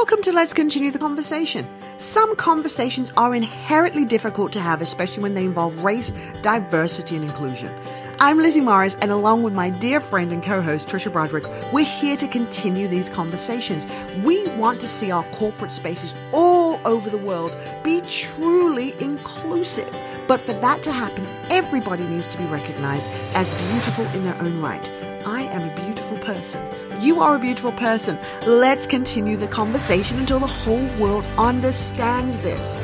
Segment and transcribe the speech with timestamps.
[0.00, 1.68] Welcome to Let's Continue the Conversation.
[1.98, 7.70] Some conversations are inherently difficult to have, especially when they involve race, diversity, and inclusion.
[8.18, 11.84] I'm Lizzie Morris, and along with my dear friend and co host Trisha Broderick, we're
[11.84, 13.86] here to continue these conversations.
[14.24, 17.54] We want to see our corporate spaces all over the world
[17.84, 19.94] be truly inclusive.
[20.26, 24.62] But for that to happen, everybody needs to be recognized as beautiful in their own
[24.62, 24.88] right.
[25.26, 26.66] I am a beautiful person.
[27.00, 28.18] You are a beautiful person.
[28.46, 32.76] Let's continue the conversation until the whole world understands this.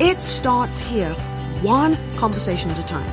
[0.00, 1.12] It starts here,
[1.60, 3.10] one conversation at a time.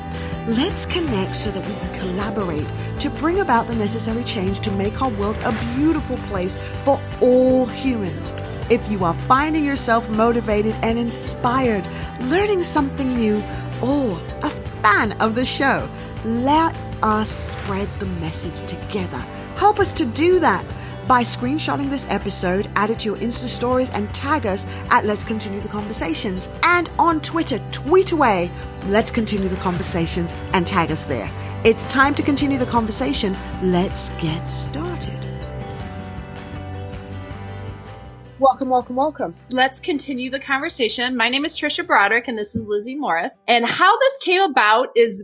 [0.48, 2.68] Let's connect so that we can collaborate
[3.00, 7.66] to bring about the necessary change to make our world a beautiful place for all
[7.66, 8.32] humans.
[8.70, 11.84] If you are finding yourself motivated and inspired,
[12.26, 13.44] learning something new,
[13.82, 14.50] or a
[14.84, 15.90] fan of the show,
[16.24, 19.26] let us spread the message together.
[19.62, 20.66] Help us to do that
[21.08, 25.24] by screenshotting this episode, add it to your Insta stories, and tag us at Let's
[25.24, 26.50] Continue the Conversations.
[26.64, 28.50] And on Twitter, tweet away,
[28.88, 31.30] Let's Continue the Conversations, and tag us there.
[31.64, 33.38] It's time to continue the conversation.
[33.62, 35.20] Let's get started.
[38.40, 39.36] Welcome, welcome, welcome.
[39.52, 41.16] Let's continue the conversation.
[41.16, 43.44] My name is Trisha Broderick and this is Lizzie Morris.
[43.48, 45.24] And how this came about is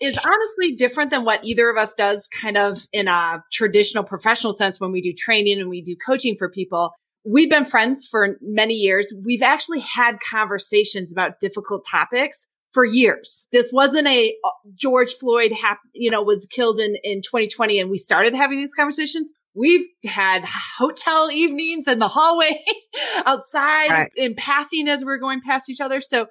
[0.00, 4.54] is honestly different than what either of us does kind of in a traditional professional
[4.54, 6.92] sense when we do training and we do coaching for people.
[7.24, 9.12] We've been friends for many years.
[9.24, 13.46] We've actually had conversations about difficult topics for years.
[13.52, 17.88] This wasn't a uh, George Floyd, hap- you know, was killed in, in 2020 and
[17.88, 19.32] we started having these conversations.
[19.54, 20.44] We've had
[20.78, 22.62] hotel evenings in the hallway
[23.24, 24.10] outside right.
[24.16, 26.00] in passing as we we're going past each other.
[26.00, 26.26] So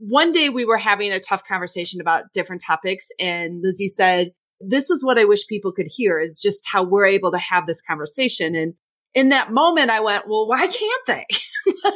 [0.00, 4.90] one day we were having a tough conversation about different topics and Lizzie said, this
[4.90, 7.80] is what I wish people could hear is just how we're able to have this
[7.80, 8.54] conversation.
[8.54, 8.74] And
[9.14, 11.24] in that moment, I went, well, why can't they?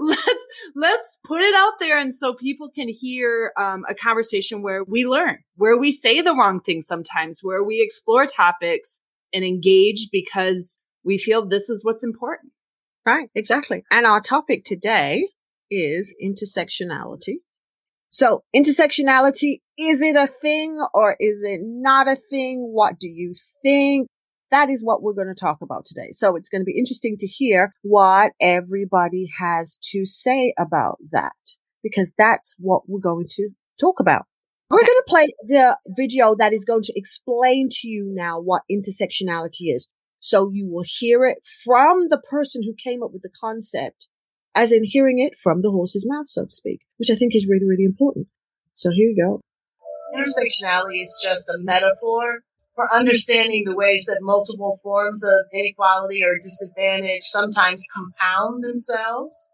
[0.00, 1.98] let's, let's put it out there.
[1.98, 6.34] And so people can hear um, a conversation where we learn, where we say the
[6.34, 9.00] wrong thing sometimes, where we explore topics
[9.32, 12.52] and engage because we feel this is what's important.
[13.06, 13.30] Right.
[13.34, 13.84] Exactly.
[13.90, 15.26] And our topic today
[15.70, 17.36] is intersectionality.
[18.10, 22.70] So intersectionality, is it a thing or is it not a thing?
[22.72, 23.32] What do you
[23.62, 24.08] think?
[24.50, 26.10] That is what we're going to talk about today.
[26.10, 31.56] So it's going to be interesting to hear what everybody has to say about that
[31.84, 33.50] because that's what we're going to
[33.80, 34.24] talk about.
[34.70, 38.62] We're going to play the video that is going to explain to you now what
[38.70, 39.88] intersectionality is.
[40.18, 44.08] So you will hear it from the person who came up with the concept
[44.54, 47.46] as in hearing it from the horse's mouth, so to speak, which I think is
[47.48, 48.26] really, really important.
[48.74, 49.40] So here we go.
[50.16, 52.40] Intersectionality is just a metaphor
[52.74, 59.48] for understanding the ways that multiple forms of inequality or disadvantage sometimes compound themselves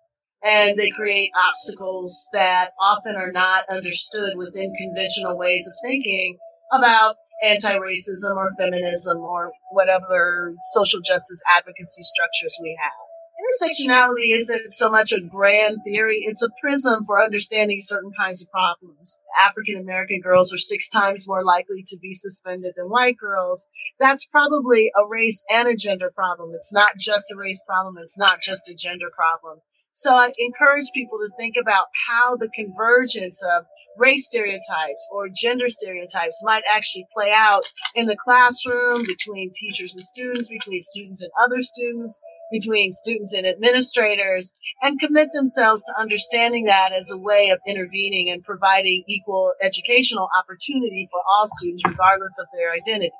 [0.45, 6.37] and they create obstacles that often are not understood within conventional ways of thinking
[6.73, 13.06] about anti-racism or feminism or whatever social justice advocacy structures we have
[13.37, 18.51] intersectionality isn't so much a grand theory, it's a prism for understanding certain kinds of
[18.51, 19.19] problems.
[19.41, 23.69] African American girls are six times more likely to be suspended than white girls.
[24.01, 26.53] That's probably a race and a gender problem.
[26.55, 29.59] It's not just a race problem, it's not just a gender problem.
[29.93, 33.65] So I encourage people to think about how the convergence of
[33.97, 37.65] race stereotypes or gender stereotypes might actually play out
[37.95, 42.21] in the classroom between teachers and students, between students and other students,
[42.51, 44.53] between students and administrators
[44.83, 50.29] and commit themselves to understanding that as a way of intervening and providing equal educational
[50.39, 53.13] opportunity for all students, regardless of their identity.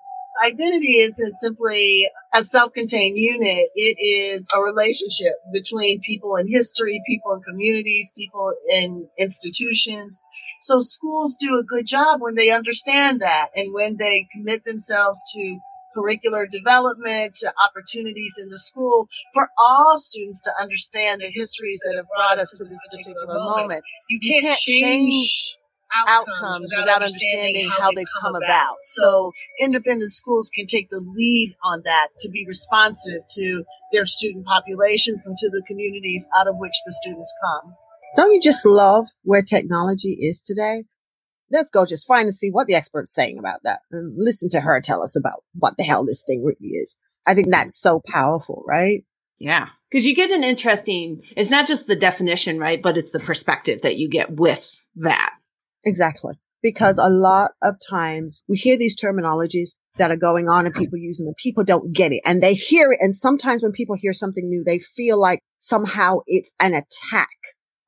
[0.45, 3.69] Identity isn't simply a self-contained unit.
[3.75, 10.23] It is a relationship between people in history, people in communities, people in institutions.
[10.61, 15.23] So schools do a good job when they understand that and when they commit themselves
[15.35, 15.59] to
[15.97, 21.97] curricular development to opportunities in the school for all students to understand the histories that
[21.97, 23.83] have brought us to this particular moment.
[24.09, 25.57] You can't, you can't change
[26.07, 28.77] outcomes without, without understanding how they've come about.
[28.83, 34.47] So independent schools can take the lead on that to be responsive to their student
[34.47, 37.75] populations and to the communities out of which the students come.
[38.17, 40.85] Don't you just love where technology is today?
[41.51, 44.61] Let's go just find and see what the expert's saying about that and listen to
[44.61, 46.97] her tell us about what the hell this thing really is.
[47.27, 49.05] I think that's so powerful, right?
[49.39, 49.69] Yeah.
[49.93, 52.81] Cause you get an interesting, it's not just the definition, right?
[52.81, 55.35] But it's the perspective that you get with that.
[55.85, 56.35] Exactly.
[56.63, 60.99] Because a lot of times we hear these terminologies that are going on and people
[60.99, 61.35] using them.
[61.39, 62.99] People don't get it and they hear it.
[63.01, 67.29] And sometimes when people hear something new, they feel like somehow it's an attack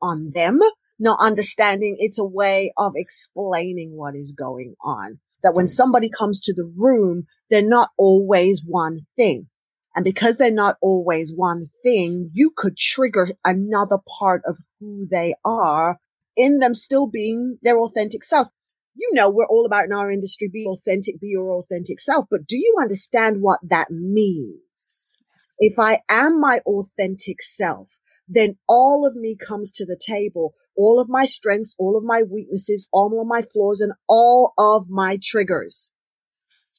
[0.01, 0.61] on them,
[0.99, 5.19] not understanding it's a way of explaining what is going on.
[5.43, 5.71] That when mm.
[5.71, 9.47] somebody comes to the room, they're not always one thing.
[9.95, 15.35] And because they're not always one thing, you could trigger another part of who they
[15.45, 15.99] are
[16.37, 18.51] in them still being their authentic selves.
[18.95, 22.27] You know, we're all about in our industry, be authentic, be your authentic self.
[22.31, 25.17] But do you understand what that means?
[25.59, 27.99] If I am my authentic self,
[28.29, 30.53] then all of me comes to the table.
[30.77, 34.89] All of my strengths, all of my weaknesses, all of my flaws and all of
[34.91, 35.93] my triggers.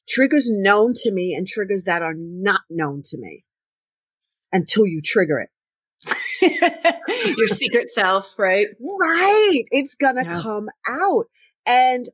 [0.08, 3.44] Triggers known to me and triggers that are not known to me
[4.52, 5.50] until you trigger it.
[7.36, 8.68] Your secret self, right?
[8.80, 9.62] Right.
[9.70, 10.40] It's gonna yeah.
[10.40, 11.26] come out.
[11.66, 12.06] And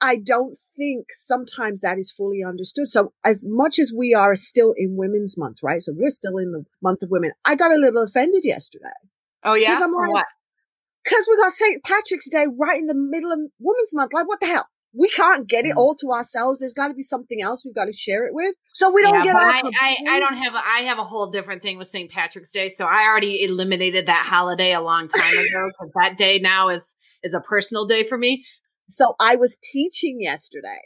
[0.00, 2.88] I don't think sometimes that is fully understood.
[2.88, 5.80] So as much as we are still in Women's Month, right?
[5.80, 7.32] So we're still in the month of women.
[7.44, 8.84] I got a little offended yesterday.
[9.42, 9.80] Oh yeah?
[9.82, 10.26] I'm like, what?
[11.04, 11.84] Because we got St.
[11.84, 14.12] Patrick's Day right in the middle of Women's Month.
[14.12, 14.66] Like what the hell?
[14.96, 15.78] We can't get it mm.
[15.78, 16.60] all to ourselves.
[16.60, 18.54] There's got to be something else we've got to share it with.
[18.74, 19.36] So we don't yeah, get.
[19.36, 20.54] I, I, I don't have.
[20.54, 22.10] A, I have a whole different thing with St.
[22.10, 22.68] Patrick's Day.
[22.68, 26.94] So I already eliminated that holiday a long time ago because that day now is
[27.24, 28.44] is a personal day for me.
[28.88, 30.80] So I was teaching yesterday.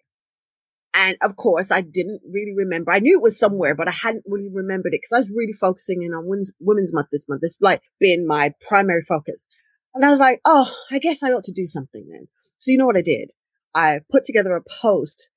[0.95, 2.93] And of course, I didn't really remember.
[2.93, 5.53] I knew it was somewhere, but I hadn't really remembered it because I was really
[5.53, 7.41] focusing in on women's, women's month this month.
[7.45, 9.47] It's like been my primary focus.
[9.95, 12.29] And I was like, oh, I guess I ought to do something then.
[12.57, 13.33] So you know what I did?
[13.75, 15.29] I put together a post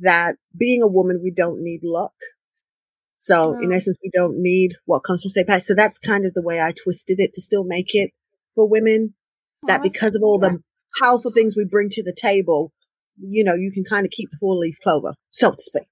[0.00, 2.14] that being a woman, we don't need luck.
[3.16, 3.62] So oh.
[3.62, 5.46] in essence, we don't need what comes from St.
[5.46, 5.62] Patrick.
[5.62, 8.10] So that's kind of the way I twisted it to still make it
[8.54, 9.14] for women.
[9.64, 10.60] Oh, that because of all the
[10.98, 12.72] powerful things we bring to the table,
[13.18, 15.88] you know, you can kind of keep the four leaf clover, so to speak.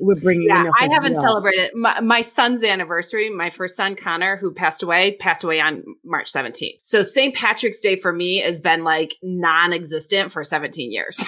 [0.00, 0.48] We're bringing.
[0.48, 1.22] Yeah, I haven't well.
[1.22, 3.30] celebrated my, my, son's anniversary.
[3.30, 6.78] My first son, Connor, who passed away, passed away on March 17th.
[6.82, 7.34] So St.
[7.34, 11.24] Patrick's Day for me has been like non-existent for 17 years.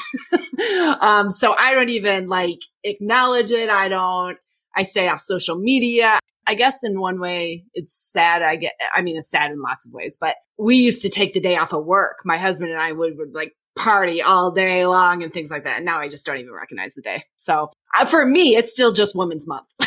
[1.00, 3.70] um, so I don't even like acknowledge it.
[3.70, 4.36] I don't.
[4.76, 6.18] I stay off social media.
[6.46, 8.42] I guess in one way it's sad.
[8.42, 11.34] I get, I mean, it's sad in lots of ways, but we used to take
[11.34, 12.18] the day off of work.
[12.24, 15.76] My husband and I would, would like party all day long and things like that.
[15.78, 17.22] And now I just don't even recognize the day.
[17.36, 19.66] So uh, for me, it's still just Women's Month.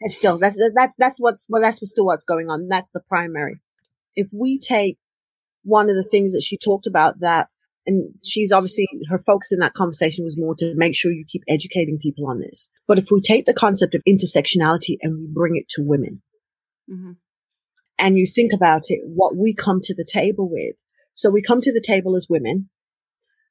[0.00, 2.68] it's still, that's, that's, that's what's, well, that's still what's going on.
[2.68, 3.60] That's the primary.
[4.14, 4.98] If we take
[5.62, 7.48] one of the things that she talked about that
[7.86, 11.42] and she's obviously her focus in that conversation was more to make sure you keep
[11.48, 12.68] educating people on this.
[12.88, 16.22] But if we take the concept of intersectionality and we bring it to women
[16.90, 17.12] mm-hmm.
[17.98, 20.76] and you think about it, what we come to the table with.
[21.14, 22.68] So we come to the table as women.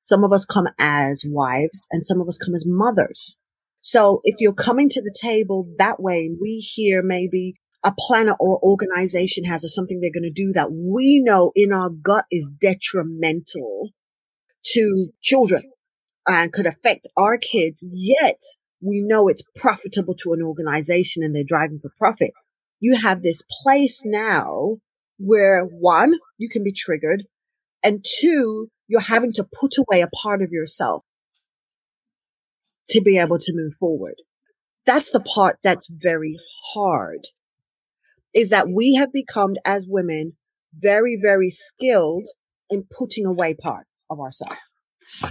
[0.02, 3.38] Some of us come as wives and some of us come as mothers.
[3.82, 8.60] So if you're coming to the table that way, we hear maybe a planet or
[8.64, 12.50] organization has or something they're going to do that we know in our gut is
[12.60, 13.92] detrimental
[14.74, 15.64] to children
[16.28, 17.84] and could affect our kids.
[17.92, 18.42] Yet
[18.82, 22.32] we know it's profitable to an organization and they're driving for profit.
[22.80, 24.78] You have this place now
[25.18, 27.24] where one, you can be triggered
[27.84, 31.04] and two, you're having to put away a part of yourself
[32.90, 34.16] to be able to move forward.
[34.86, 36.38] That's the part that's very
[36.74, 37.28] hard
[38.34, 40.34] is that we have become as women
[40.74, 42.28] very, very skilled
[42.69, 44.55] in putting away parts of ourselves.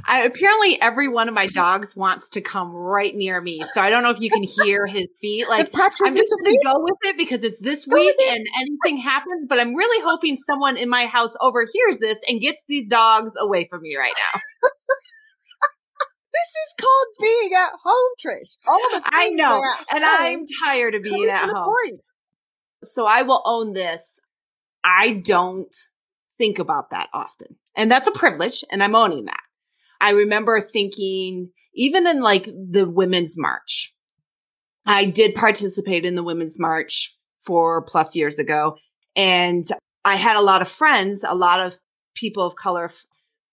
[0.06, 3.62] I, apparently, every one of my dogs wants to come right near me.
[3.72, 5.48] So I don't know if you can hear his feet.
[5.48, 9.46] Like I'm just going to go with it because it's this week and anything happens.
[9.48, 13.66] But I'm really hoping someone in my house overhears this and gets the dogs away
[13.68, 14.40] from me right now.
[16.32, 18.56] this is called being at home, Trish.
[18.68, 19.62] All the I know,
[19.92, 21.64] and I'm tired of being at home.
[21.64, 22.02] Point.
[22.84, 24.20] So I will own this.
[24.84, 25.74] I don't
[26.38, 27.56] think about that often.
[27.76, 29.42] And that's a privilege, and I'm owning that.
[30.00, 33.94] I remember thinking, even in like the Women's March,
[34.86, 38.76] I did participate in the Women's March four plus years ago.
[39.16, 39.64] And
[40.04, 41.76] I had a lot of friends, a lot of
[42.14, 43.04] people of color f-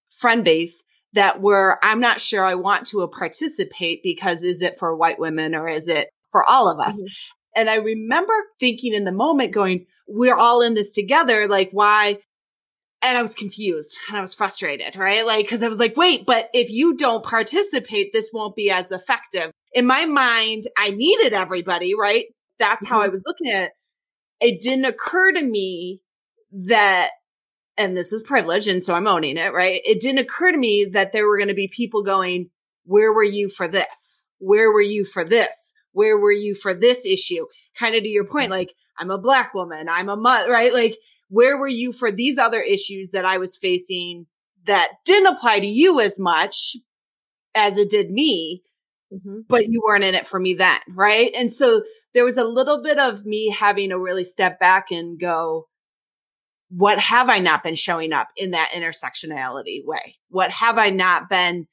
[0.10, 0.84] friend base
[1.14, 5.56] that were, I'm not sure I want to participate because is it for white women
[5.56, 6.96] or is it for all of us?
[6.96, 7.60] Mm-hmm.
[7.62, 11.48] And I remember thinking in the moment going, we're all in this together.
[11.48, 12.20] Like, why?
[13.04, 15.26] And I was confused and I was frustrated, right?
[15.26, 18.92] Like, cause I was like, wait, but if you don't participate, this won't be as
[18.92, 19.52] effective.
[19.74, 22.26] In my mind, I needed everybody, right?
[22.60, 22.94] That's mm-hmm.
[22.94, 23.12] how I mm-hmm.
[23.12, 23.72] was looking at it.
[24.40, 26.02] It didn't occur to me
[26.52, 27.10] that,
[27.78, 28.68] and this is privilege.
[28.68, 29.82] And so I'm owning it, right?
[29.86, 32.50] It didn't occur to me that there were going to be people going,
[32.86, 34.28] where were you for this?
[34.40, 35.74] Where were you for this?
[35.94, 37.46] Where were you for this issue?
[37.78, 40.74] Kind of to your point, like I'm a black woman, I'm a mother, right?
[40.74, 40.98] Like
[41.32, 44.26] where were you for these other issues that I was facing
[44.66, 46.76] that didn't apply to you as much
[47.56, 48.62] as it did me?
[49.14, 49.40] Mm-hmm.
[49.48, 51.32] But you weren't in it for me then, right?
[51.36, 51.84] And so
[52.14, 55.68] there was a little bit of me having to really step back and go,
[56.70, 60.18] what have I not been showing up in that intersectionality way?
[60.30, 61.68] What have I not been?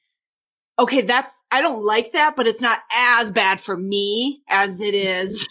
[0.77, 4.95] Okay, that's, I don't like that, but it's not as bad for me as it
[4.95, 5.47] is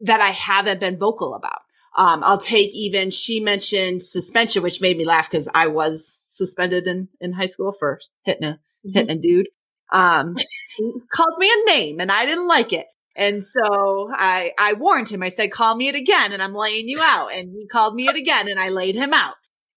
[0.00, 1.60] that I haven't been vocal about.
[1.96, 6.86] Um, I'll take even, she mentioned suspension, which made me laugh because I was suspended
[6.86, 8.90] in, in high school for hitting a, mm-hmm.
[8.92, 9.48] hitting a dude.
[9.92, 10.36] Um,
[11.12, 12.86] called me a name and I didn't like it.
[13.16, 15.22] And so I, I warned him.
[15.22, 17.28] I said, call me it again and I'm laying you out.
[17.28, 19.36] And he called me it again and I laid him out.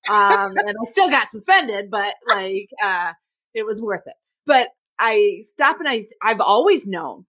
[0.10, 3.14] Um, and I still got suspended, but like, uh,
[3.54, 4.16] it was worth it.
[4.46, 7.26] But I stop and I, I've always known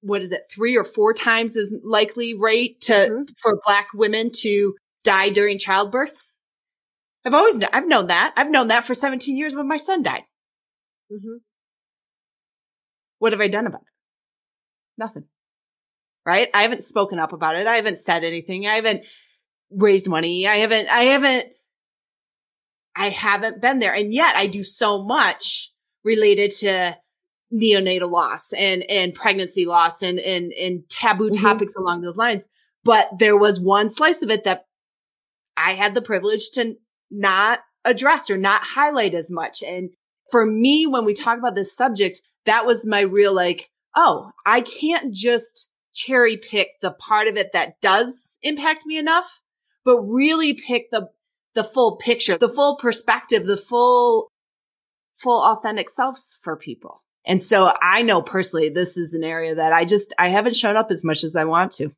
[0.00, 3.22] what is it, three or four times as likely rate to, mm-hmm.
[3.40, 6.26] for black women to die during childbirth.
[7.24, 8.32] I've always, known, I've known that.
[8.36, 10.22] I've known that for 17 years when my son died.
[11.12, 11.38] Mm-hmm.
[13.18, 13.86] What have I done about it?
[14.96, 15.24] Nothing.
[16.24, 16.48] Right?
[16.54, 17.66] I haven't spoken up about it.
[17.66, 18.66] I haven't said anything.
[18.66, 19.04] I haven't
[19.70, 20.46] raised money.
[20.46, 21.46] I haven't, I haven't,
[22.96, 23.94] I haven't been there.
[23.94, 25.72] And yet I do so much
[26.04, 26.96] related to
[27.52, 31.42] neonatal loss and, and pregnancy loss and, and, and taboo mm-hmm.
[31.42, 32.48] topics along those lines.
[32.84, 34.66] But there was one slice of it that
[35.56, 36.76] I had the privilege to
[37.10, 39.62] not address or not highlight as much.
[39.62, 39.90] And
[40.30, 44.60] for me, when we talk about this subject, that was my real like, oh, I
[44.60, 49.42] can't just cherry pick the part of it that does impact me enough,
[49.84, 51.08] but really pick the,
[51.54, 54.30] the full picture, the full perspective, the full,
[55.16, 57.02] full authentic selves for people.
[57.26, 60.76] And so I know personally, this is an area that I just, I haven't shown
[60.76, 61.90] up as much as I want to.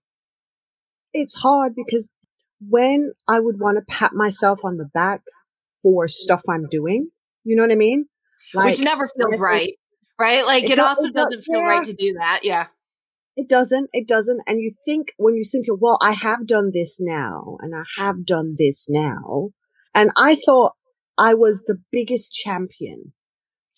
[1.14, 2.10] It's hard because
[2.60, 5.20] when I would want to pat myself on the back
[5.82, 7.10] for stuff I'm doing,
[7.44, 8.06] you know what I mean?
[8.54, 9.74] Like, Which never feels right
[10.22, 10.46] right?
[10.46, 11.66] Like it, it also it doesn't feel yeah.
[11.66, 12.40] right to do that.
[12.42, 12.66] Yeah.
[13.36, 13.90] It doesn't.
[13.92, 14.42] It doesn't.
[14.46, 17.82] And you think when you think, to, well, I have done this now and I
[18.00, 19.50] have done this now.
[19.94, 20.74] And I thought
[21.18, 23.12] I was the biggest champion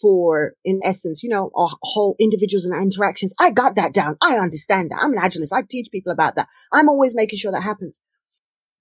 [0.00, 3.34] for, in essence, you know, our whole individuals and interactions.
[3.38, 4.16] I got that down.
[4.22, 5.00] I understand that.
[5.02, 5.52] I'm an agilist.
[5.52, 6.48] I teach people about that.
[6.72, 8.00] I'm always making sure that happens,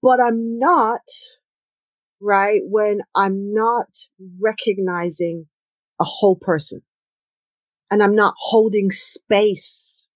[0.02, 1.02] but I'm not
[2.20, 3.88] right when I'm not
[4.40, 5.46] recognizing
[6.00, 6.82] a whole person
[7.90, 10.08] and I'm not holding space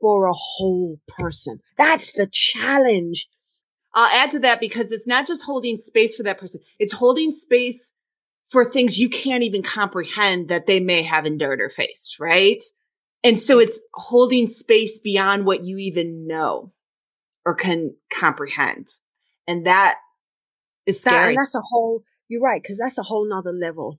[0.00, 1.60] for a whole person.
[1.76, 3.28] That's the challenge.
[3.94, 6.60] I'll add to that because it's not just holding space for that person.
[6.78, 7.94] It's holding space
[8.50, 12.62] for things you can't even comprehend that they may have endured or faced, right?
[13.24, 16.72] And so it's holding space beyond what you even know
[17.44, 18.88] or can comprehend.
[19.46, 19.98] And that
[20.86, 21.16] is scary.
[21.16, 23.98] That, and that's a whole, you're right, because that's a whole nother level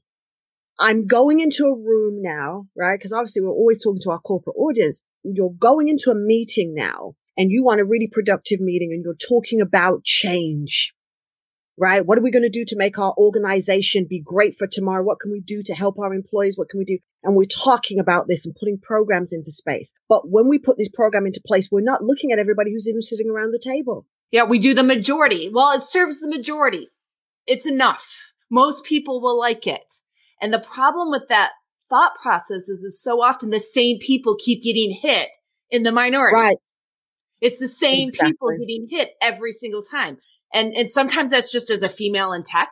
[0.80, 2.98] I'm going into a room now, right?
[2.98, 5.04] Because obviously we're always talking to our corporate audience.
[5.24, 9.16] You're going into a meeting now and you want a really productive meeting and you're
[9.16, 10.94] talking about change,
[11.80, 12.06] right?
[12.06, 15.04] What are we going to do to make our organization be great for tomorrow?
[15.04, 16.58] What can we do to help our employees?
[16.58, 16.98] What can we do?
[17.24, 19.94] And we're talking about this and putting programs into space.
[20.08, 23.02] But when we put this program into place, we're not looking at everybody who's even
[23.02, 24.06] sitting around the table.
[24.32, 25.50] Yeah, we do the majority.
[25.52, 26.88] Well, it serves the majority.
[27.48, 28.34] It's enough.
[28.52, 29.94] Most people will like it.
[30.42, 31.52] And the problem with that
[31.90, 35.30] thought process is, is so often the same people keep getting hit
[35.72, 36.36] in the minority.
[36.36, 36.58] Right.
[37.42, 38.32] It's the same exactly.
[38.32, 40.18] people getting hit every single time.
[40.54, 42.70] And, and sometimes that's just as a female in tech,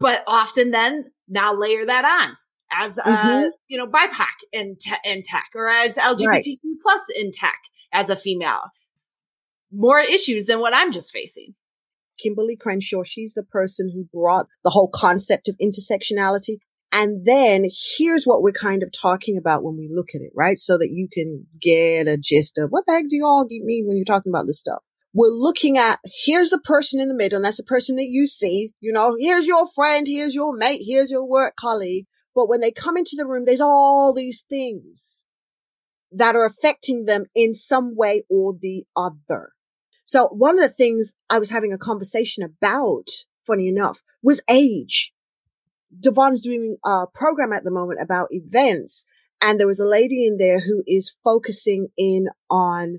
[0.00, 2.36] but often then now layer that on
[2.72, 3.48] as, mm-hmm.
[3.68, 6.46] you know, BIPOC in, te- in tech or as LGBTQ right.
[6.82, 7.58] plus in tech
[7.92, 8.70] as a female.
[9.72, 11.54] More issues than what I'm just facing.
[12.24, 13.02] Kimberlé Crenshaw.
[13.02, 16.58] She's the person who brought the whole concept of intersectionality.
[16.92, 17.64] And then
[17.96, 20.58] here's what we're kind of talking about when we look at it, right?
[20.58, 23.86] So that you can get a gist of what the heck do you all mean
[23.86, 24.82] when you're talking about this stuff?
[25.14, 28.26] We're looking at here's the person in the middle, and that's the person that you
[28.26, 28.72] see.
[28.80, 32.06] You know, here's your friend, here's your mate, here's your work colleague.
[32.34, 35.24] But when they come into the room, there's all these things
[36.10, 39.52] that are affecting them in some way or the other.
[40.04, 43.08] So one of the things I was having a conversation about,
[43.46, 45.12] funny enough, was age.
[45.98, 49.06] Devon's doing a program at the moment about events.
[49.40, 52.98] And there was a lady in there who is focusing in on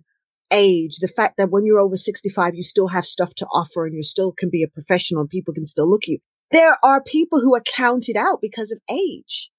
[0.52, 3.96] age, the fact that when you're over 65, you still have stuff to offer and
[3.96, 6.20] you still can be a professional and people can still look at you.
[6.52, 9.50] There are people who are counted out because of age.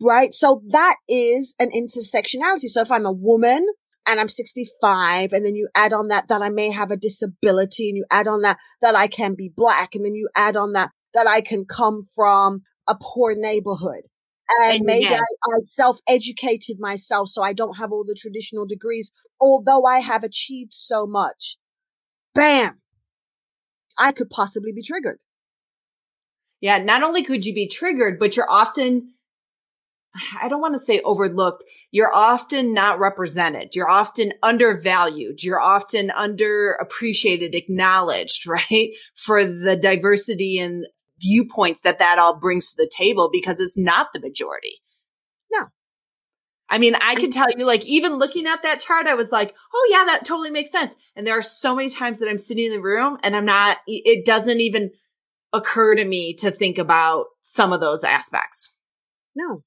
[0.00, 0.32] right?
[0.32, 2.68] So that is an intersectionality.
[2.68, 3.66] So if I'm a woman
[4.06, 7.88] and I'm 65 and then you add on that, that I may have a disability
[7.88, 9.94] and you add on that, that I can be black.
[9.94, 14.02] And then you add on that, that I can come from a poor neighborhood.
[14.58, 19.10] And, and maybe I, I self-educated myself so I don't have all the traditional degrees,
[19.40, 21.56] although I have achieved so much.
[22.34, 22.80] Bam.
[23.98, 25.18] I could possibly be triggered.
[26.60, 26.78] Yeah.
[26.78, 29.14] Not only could you be triggered, but you're often
[30.40, 31.64] I don't want to say overlooked.
[31.92, 33.76] You're often not represented.
[33.76, 35.44] You're often undervalued.
[35.44, 38.90] You're often underappreciated, acknowledged, right?
[39.14, 40.86] For the diversity and
[41.20, 44.82] viewpoints that that all brings to the table because it's not the majority.
[45.52, 45.66] No.
[46.68, 49.56] I mean, I can tell you, like, even looking at that chart, I was like,
[49.74, 50.94] oh, yeah, that totally makes sense.
[51.16, 53.78] And there are so many times that I'm sitting in the room and I'm not,
[53.86, 54.90] it doesn't even
[55.52, 58.72] occur to me to think about some of those aspects.
[59.34, 59.64] No.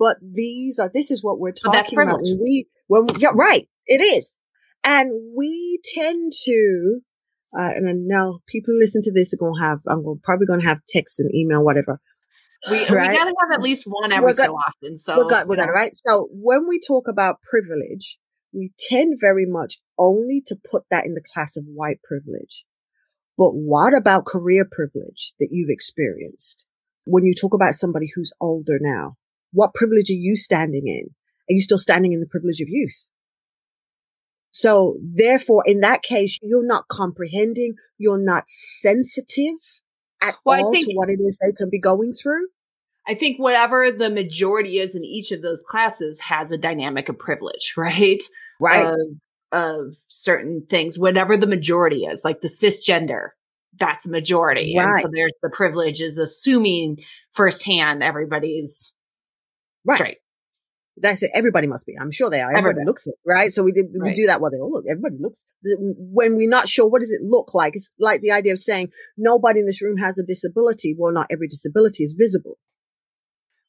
[0.00, 2.20] But these are, this is what we're talking about.
[2.22, 3.68] When we, when, yeah, right.
[3.86, 4.36] It is.
[4.82, 7.00] And we tend to,
[7.56, 10.60] uh, and now people listen to this are going to have, I'm gonna, probably going
[10.60, 12.00] to have text and email, whatever.
[12.70, 13.10] We, right?
[13.10, 14.96] we got to have at least one every got, so often.
[14.96, 15.94] So we got, we got, right.
[15.94, 18.18] So when we talk about privilege,
[18.52, 22.64] we tend very much only to put that in the class of white privilege.
[23.36, 26.66] But what about career privilege that you've experienced?
[27.04, 29.16] When you talk about somebody who's older now,
[29.52, 31.10] what privilege are you standing in?
[31.50, 33.10] Are you still standing in the privilege of youth?
[34.54, 39.56] So therefore, in that case, you're not comprehending, you're not sensitive
[40.22, 42.46] at well, all think, to what it is they can be going through.
[43.04, 47.18] I think whatever the majority is in each of those classes has a dynamic of
[47.18, 48.22] privilege, right?
[48.60, 48.86] Right.
[48.86, 48.98] Of,
[49.50, 53.30] of certain things, whatever the majority is, like the cisgender,
[53.76, 54.76] that's majority.
[54.78, 54.84] Right.
[54.84, 56.98] And so there's the privilege is assuming
[57.32, 58.94] firsthand everybody's
[59.84, 59.96] right.
[59.96, 60.18] straight.
[60.96, 61.30] That's it.
[61.34, 61.94] Everybody must be.
[62.00, 62.50] I'm sure they are.
[62.50, 62.86] Everybody, everybody.
[62.86, 63.52] looks it, right?
[63.52, 64.10] So we did, right.
[64.10, 64.84] we do that while they all look.
[64.88, 65.44] Everybody looks.
[65.78, 67.74] When we're not sure, what does it look like?
[67.74, 70.94] It's like the idea of saying nobody in this room has a disability.
[70.96, 72.58] Well, not every disability is visible.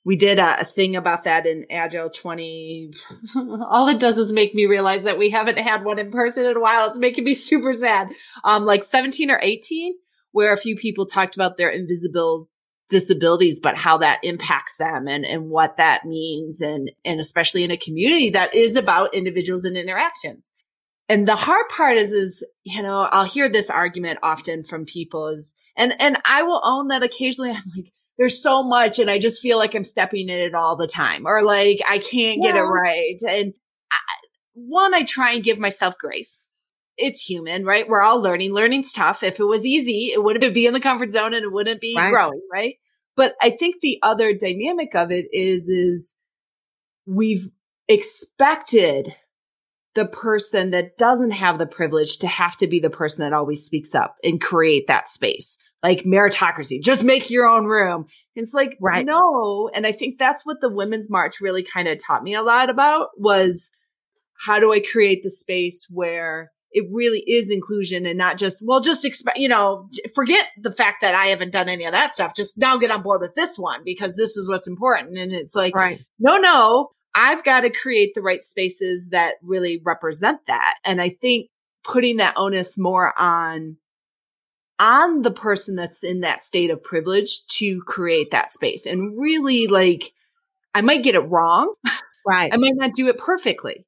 [0.05, 2.91] We did a, a thing about that in Agile 20.
[3.35, 6.55] all it does is make me realize that we haven't had one in person in
[6.55, 6.87] a while.
[6.87, 8.13] It's making me super sad.
[8.43, 9.95] Um, like 17 or 18,
[10.31, 12.47] where a few people talked about their invisible
[12.89, 16.61] disabilities, but how that impacts them and, and what that means.
[16.61, 20.53] And, and especially in a community that is about individuals and interactions.
[21.07, 25.27] And the hard part is, is, you know, I'll hear this argument often from people
[25.27, 29.19] is, and, and I will own that occasionally I'm like, there's so much and I
[29.19, 32.51] just feel like I'm stepping in it all the time or like I can't yeah.
[32.51, 33.17] get it right.
[33.27, 33.53] And
[33.91, 33.97] I,
[34.53, 36.47] one, I try and give myself grace
[36.97, 37.87] it's human, right?
[37.87, 38.53] We're all learning.
[38.53, 39.23] Learning's tough.
[39.23, 41.95] If it was easy, it wouldn't be in the comfort zone and it wouldn't be
[41.95, 42.11] right.
[42.11, 42.75] growing, right?
[43.15, 46.15] But I think the other dynamic of it is, is
[47.05, 47.47] we've
[47.87, 49.15] expected
[49.93, 53.63] the person that doesn't have the privilege to have to be the person that always
[53.63, 55.57] speaks up and create that space.
[55.81, 58.07] Like meritocracy, just make your own room.
[58.35, 59.05] It's like, right.
[59.05, 59.69] no.
[59.73, 62.69] And I think that's what the Women's March really kind of taught me a lot
[62.69, 63.71] about was
[64.45, 68.81] how do I create the space where it really is inclusion and not just, well,
[68.81, 72.35] just expect, you know, forget the fact that I haven't done any of that stuff.
[72.35, 75.17] Just now get on board with this one because this is what's important.
[75.17, 76.03] And it's like, right.
[76.19, 80.75] no, no, I've got to create the right spaces that really represent that.
[80.83, 81.47] And I think
[81.85, 83.77] putting that onus more on
[84.77, 89.67] on the person that's in that state of privilege to create that space and really
[89.67, 90.11] like
[90.73, 91.73] I might get it wrong.
[92.27, 92.51] Right.
[92.51, 93.85] I might not do it perfectly.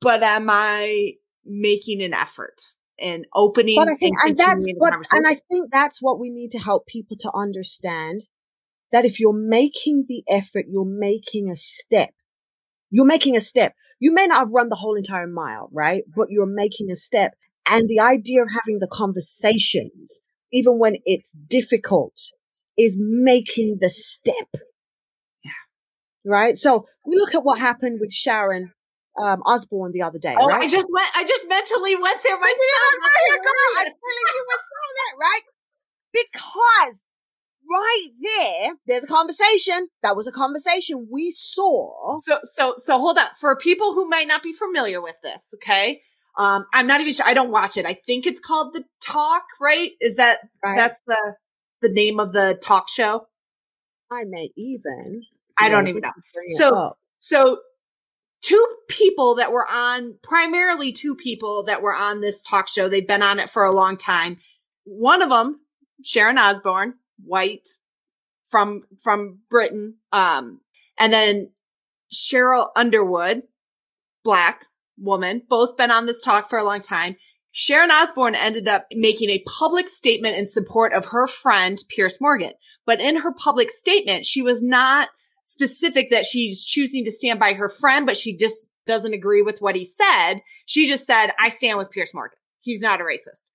[0.00, 1.14] But am I
[1.44, 2.60] making an effort
[2.98, 6.30] and opening but I think, and, and that's what, and I think that's what we
[6.30, 8.22] need to help people to understand
[8.92, 12.10] that if you're making the effort, you're making a step.
[12.90, 13.74] You're making a step.
[13.98, 16.04] You may not have run the whole entire mile, right?
[16.14, 17.32] But you're making a step.
[17.66, 20.20] And the idea of having the conversations,
[20.52, 22.20] even when it's difficult,
[22.76, 24.48] is making the step.
[25.42, 25.52] Yeah.
[26.26, 26.56] Right.
[26.56, 28.72] So we look at what happened with Sharon
[29.20, 30.36] um, Osbourne the other day.
[30.38, 30.62] Oh, right?
[30.62, 31.10] I just went.
[31.14, 32.56] I just mentally went there myself.
[32.56, 33.42] I am
[33.84, 34.60] feeling you were
[34.94, 35.42] that, right?
[36.12, 37.04] Because
[37.70, 39.88] right there, there's a conversation.
[40.02, 42.18] That was a conversation we saw.
[42.20, 45.54] So, so, so hold up for people who might not be familiar with this.
[45.56, 46.02] Okay.
[46.38, 47.26] Um, I'm not even sure.
[47.26, 47.86] I don't watch it.
[47.86, 49.90] I think it's called the talk, right?
[50.00, 50.76] Is that, right.
[50.76, 51.34] that's the,
[51.82, 53.26] the name of the talk show?
[54.10, 55.22] I may even.
[55.58, 56.12] I don't even know.
[56.56, 57.58] So, so
[58.42, 62.88] two people that were on, primarily two people that were on this talk show.
[62.88, 64.36] They've been on it for a long time.
[64.84, 65.60] One of them,
[66.04, 67.68] Sharon Osbourne, white
[68.50, 69.96] from, from Britain.
[70.12, 70.60] Um,
[70.98, 71.52] And then
[72.12, 73.42] Sheryl Underwood,
[74.22, 74.66] black
[74.98, 77.16] woman, both been on this talk for a long time.
[77.50, 82.52] Sharon Osbourne ended up making a public statement in support of her friend, Piers Morgan.
[82.86, 85.08] But in her public statement, she was not
[85.42, 89.60] specific that she's choosing to stand by her friend, but she just doesn't agree with
[89.60, 90.40] what he said.
[90.66, 92.38] She just said, I stand with Piers Morgan.
[92.60, 93.46] He's not a racist.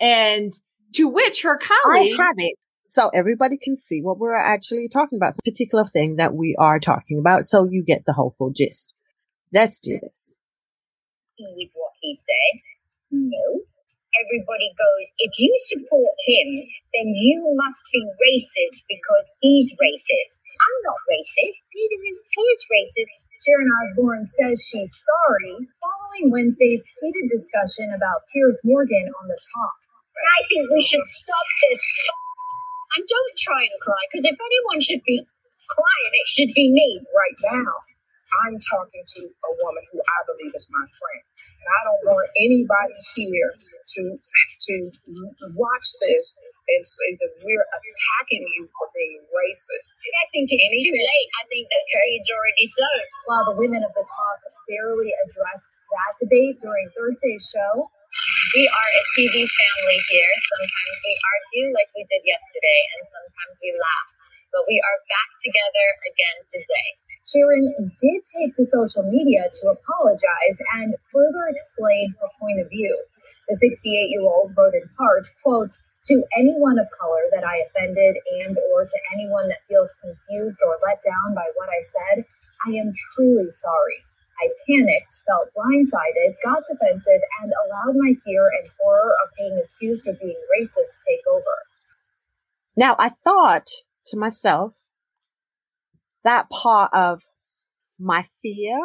[0.00, 0.52] And
[0.94, 2.18] to which her colleague.
[2.18, 2.56] I have it.
[2.86, 5.28] So everybody can see what we're actually talking about.
[5.28, 7.44] It's a particular thing that we are talking about.
[7.44, 8.92] So you get the whole full gist.
[9.52, 10.38] Let's do this.
[11.38, 12.60] With what he said.
[13.10, 13.60] No.
[14.20, 16.48] Everybody goes, if you support him,
[16.92, 20.34] then you must be racist because he's racist.
[20.44, 21.64] I'm not racist.
[21.72, 23.18] Neither is Piers racist.
[23.40, 29.76] Sharon Osbourne says she's sorry following Wednesday's heated discussion about Piers Morgan on the talk.
[30.20, 31.80] I think we should stop this.
[32.98, 35.16] And don't try and cry, because if anyone should be
[35.70, 37.72] crying, it should be me right now.
[38.44, 41.24] I'm talking to a woman who I believe is my friend.
[41.62, 44.74] And I don't want anybody here to to
[45.54, 46.34] watch this
[46.72, 49.88] and say that we're attacking you for being racist.
[50.22, 50.94] I think it's Anything.
[50.94, 51.28] too late.
[51.38, 53.02] I think that trade's already sown.
[53.30, 57.86] While the women of the talk barely addressed that debate during Thursday's show,
[58.56, 60.32] we are a TV family here.
[60.56, 64.08] Sometimes we argue like we did yesterday, and sometimes we laugh.
[64.52, 66.88] But we are back together again today.
[67.24, 67.64] Sharon
[67.96, 72.92] did take to social media to apologize and further explain her point of view.
[73.48, 75.72] The 68 year old wrote in part, quote,
[76.04, 80.76] to anyone of color that I offended and or to anyone that feels confused or
[80.84, 82.26] let down by what I said,
[82.66, 84.02] I am truly sorry.
[84.42, 90.08] I panicked, felt blindsided, got defensive, and allowed my fear and horror of being accused
[90.08, 91.56] of being racist take over.
[92.76, 93.68] Now, I thought
[94.06, 94.74] to myself,
[96.24, 97.22] that part of
[97.98, 98.78] my fear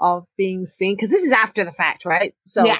[0.00, 2.34] of being seen, because this is after the fact, right?
[2.46, 2.78] So, yeah.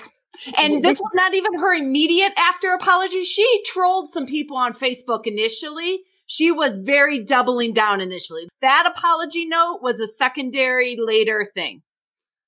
[0.56, 3.24] And this was not even her immediate after apology.
[3.24, 6.02] She trolled some people on Facebook initially.
[6.26, 8.48] She was very doubling down initially.
[8.62, 11.82] That apology note was a secondary later thing.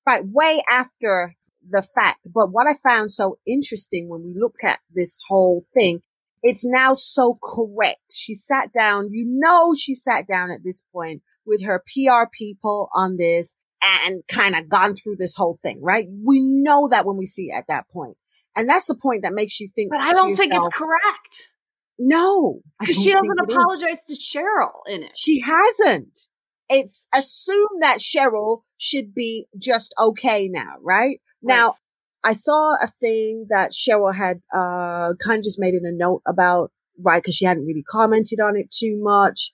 [0.07, 0.23] Right.
[0.25, 1.35] Way after
[1.69, 2.19] the fact.
[2.25, 6.01] But what I found so interesting when we looked at this whole thing,
[6.43, 8.11] it's now so correct.
[8.13, 9.09] She sat down.
[9.11, 14.23] You know, she sat down at this point with her PR people on this and
[14.27, 16.05] kind of gone through this whole thing, right?
[16.23, 18.17] We know that when we see it at that point.
[18.55, 19.89] And that's the point that makes you think.
[19.89, 21.53] But I don't yourself, think it's correct.
[21.97, 22.59] No.
[22.79, 24.19] Because she doesn't apologize is.
[24.19, 25.11] to Sheryl in it.
[25.15, 26.27] She hasn't.
[26.69, 31.19] It's assumed that Sheryl should be just okay now, right?
[31.19, 31.19] right.
[31.41, 31.75] Now,
[32.23, 36.21] I saw a thing that Sheryl had, uh, kind of just made in a note
[36.27, 37.23] about, right?
[37.23, 39.51] Cause she hadn't really commented on it too much.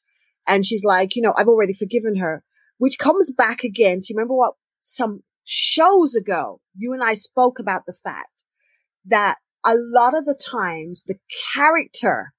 [0.47, 2.43] And she's like, you know, I've already forgiven her
[2.79, 3.99] which comes back again.
[3.99, 8.43] Do you remember what some shows ago you and I spoke about the fact
[9.05, 11.17] that a lot of the times the
[11.53, 12.33] character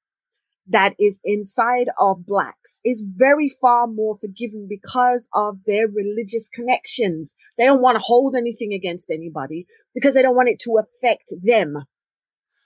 [0.70, 7.34] that is inside of blacks is very far more forgiving because of their religious connections.
[7.58, 11.34] They don't want to hold anything against anybody because they don't want it to affect
[11.42, 11.74] them.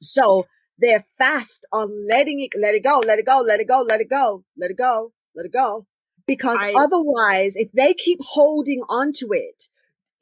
[0.01, 0.47] So
[0.79, 4.01] they're fast on letting it, let it go, let it go, let it go, let
[4.01, 5.87] it go, let it go, let it go
[6.27, 9.64] because I, otherwise, if they keep holding onto it,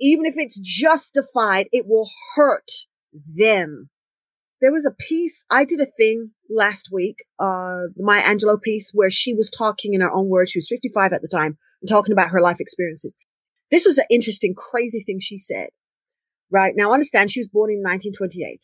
[0.01, 2.71] even if it's justified, it will hurt
[3.13, 3.91] them.
[4.61, 9.11] There was a piece, I did a thing last week, uh, Maya Angelou piece where
[9.11, 10.51] she was talking in her own words.
[10.51, 13.17] She was 55 at the time and talking about her life experiences.
[13.71, 15.69] This was an interesting, crazy thing she said.
[16.51, 16.75] Right.
[16.77, 18.61] Now understand she was born in 1928.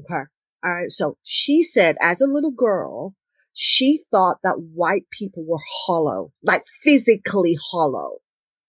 [0.00, 0.24] Okay.
[0.64, 0.90] All right.
[0.90, 3.14] So she said as a little girl,
[3.54, 8.18] she thought that white people were hollow, like physically hollow.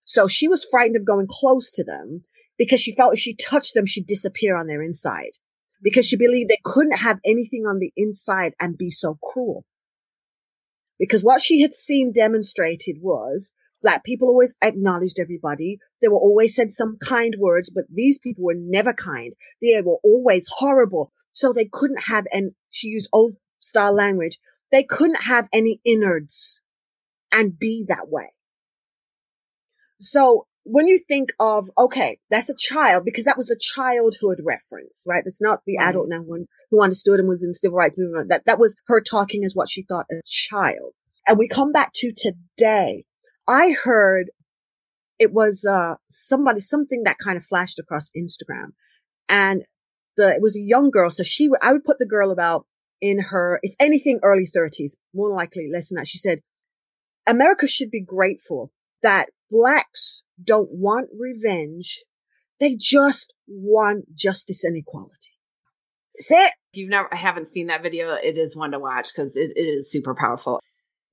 [0.04, 2.22] So she was frightened of going close to them
[2.58, 5.32] because she felt if she touched them, she'd disappear on their inside
[5.82, 9.64] because she believed they couldn't have anything on the inside and be so cruel.
[10.98, 15.78] Because what she had seen demonstrated was black people always acknowledged everybody.
[16.02, 19.32] They were always said some kind words, but these people were never kind.
[19.62, 21.12] They were always horrible.
[21.32, 24.38] So they couldn't have, and she used old style language.
[24.70, 26.60] They couldn't have any innards
[27.32, 28.30] and be that way.
[29.98, 35.04] So when you think of, okay, that's a child because that was the childhood reference,
[35.06, 35.24] right?
[35.24, 38.28] That's not the adult now one who understood and was in civil rights movement.
[38.28, 40.92] That, that was her talking as what she thought a child.
[41.26, 43.04] And we come back to today.
[43.48, 44.30] I heard
[45.18, 48.68] it was, uh, somebody, something that kind of flashed across Instagram
[49.28, 49.64] and
[50.16, 51.10] the, it was a young girl.
[51.10, 52.66] So she, I would put the girl about
[53.00, 56.06] in her, if anything, early 30s, more likely less than that.
[56.06, 56.40] She said,
[57.26, 58.70] America should be grateful
[59.02, 62.04] that blacks don't want revenge.
[62.58, 65.32] They just want justice and equality.
[66.14, 66.52] That's it.
[66.72, 69.52] If you've never, I haven't seen that video, it is one to watch because it,
[69.56, 70.60] it is super powerful.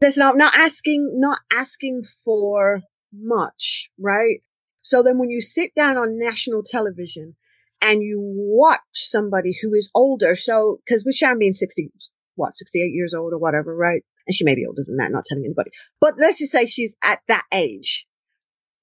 [0.01, 2.81] There's not, not asking, not asking for
[3.13, 4.41] much, right?
[4.81, 7.35] So then when you sit down on national television
[7.81, 11.91] and you watch somebody who is older, so, cause with Sharon being 60,
[12.35, 14.03] what, 68 years old or whatever, right?
[14.27, 16.95] And she may be older than that, not telling anybody, but let's just say she's
[17.03, 18.06] at that age.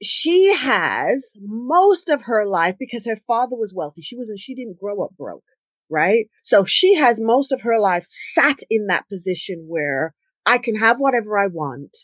[0.05, 4.03] She has most of her life because her father was wealthy.
[4.03, 5.45] She wasn't, she didn't grow up broke,
[5.91, 6.27] right?
[6.43, 10.15] So she has most of her life sat in that position where
[10.47, 11.97] I can have whatever I want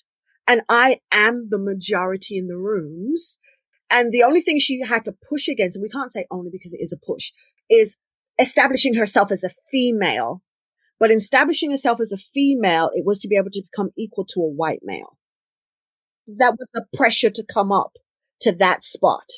[0.49, 3.39] and I am the majority in the rooms.
[3.89, 6.73] And the only thing she had to push against, and we can't say only because
[6.73, 7.31] it is a push,
[7.69, 7.97] is
[8.41, 10.43] establishing herself as a female.
[10.99, 14.25] But in establishing herself as a female, it was to be able to become equal
[14.27, 15.19] to a white male.
[16.27, 17.93] That was the pressure to come up
[18.41, 19.31] to that spot.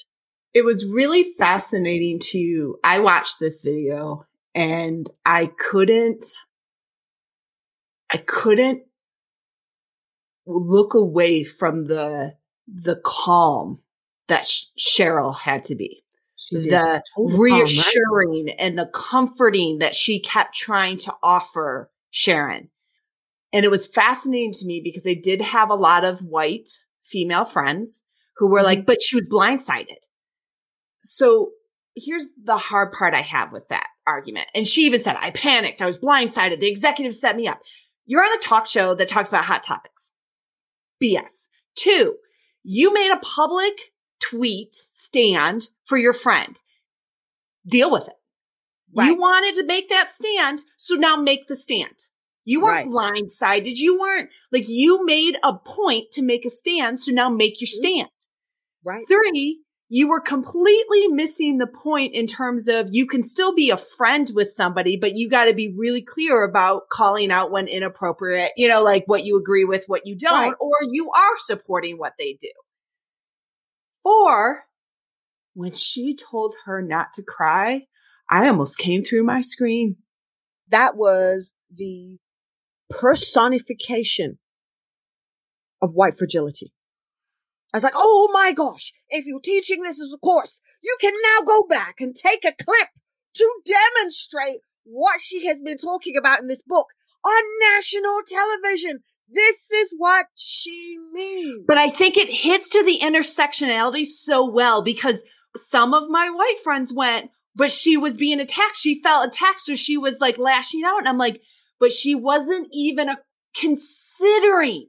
[0.55, 6.25] It was really fascinating to, I watched this video and I couldn't,
[8.13, 8.83] I couldn't
[10.47, 12.35] look away from the
[12.69, 13.81] the calm
[14.29, 14.45] that
[14.79, 16.05] Sheryl had to be.
[16.51, 17.95] The reassuring
[18.31, 18.57] calm, right?
[18.59, 22.69] and the comforting that she kept trying to offer Sharon.
[23.53, 26.71] And it was fascinating to me because they did have a lot of white
[27.03, 28.05] female friends
[28.37, 28.67] who were mm-hmm.
[28.67, 29.99] like, but she was blindsided.
[31.03, 31.51] So
[31.95, 34.47] here's the hard part I have with that argument.
[34.55, 35.83] And she even said, I panicked.
[35.83, 36.61] I was blindsided.
[36.61, 37.61] The executive set me up.
[38.07, 40.13] You're on a talk show that talks about hot topics.
[41.03, 41.49] BS.
[41.75, 42.17] Two,
[42.63, 46.61] you made a public tweet stand for your friend.
[47.67, 48.15] Deal with it.
[48.95, 49.07] Right.
[49.07, 52.09] You wanted to make that stand, so now make the stand.
[52.45, 53.15] You weren't right.
[53.15, 53.77] blindsided.
[53.77, 57.69] You weren't like you made a point to make a stand, so now make your
[57.69, 57.87] mm-hmm.
[57.87, 58.09] stand.
[58.85, 59.05] Right.
[59.07, 63.77] Three, you were completely missing the point in terms of you can still be a
[63.77, 68.53] friend with somebody, but you got to be really clear about calling out when inappropriate,
[68.57, 70.55] you know, like what you agree with, what you don't, right.
[70.59, 72.51] or you are supporting what they do.
[74.03, 74.65] Or
[75.55, 77.83] when she told her not to cry,
[78.31, 79.97] I almost came through my screen.
[80.71, 82.19] That was the
[83.01, 84.39] personification
[85.81, 86.73] of white fragility.
[87.73, 91.13] I was like, oh my gosh, if you're teaching this as a course, you can
[91.13, 92.89] now go back and take a clip
[93.35, 96.89] to demonstrate what she has been talking about in this book
[97.25, 97.43] on
[97.75, 99.01] national television.
[99.29, 101.65] This is what she means.
[101.67, 105.23] But I think it hits to the intersectionality so well because
[105.57, 108.77] some of my white friends went, but she was being attacked.
[108.77, 109.63] She felt attacked.
[109.63, 110.99] So she was like lashing out.
[110.99, 111.41] And I'm like,
[111.83, 113.19] but she wasn't even a,
[113.61, 114.87] considering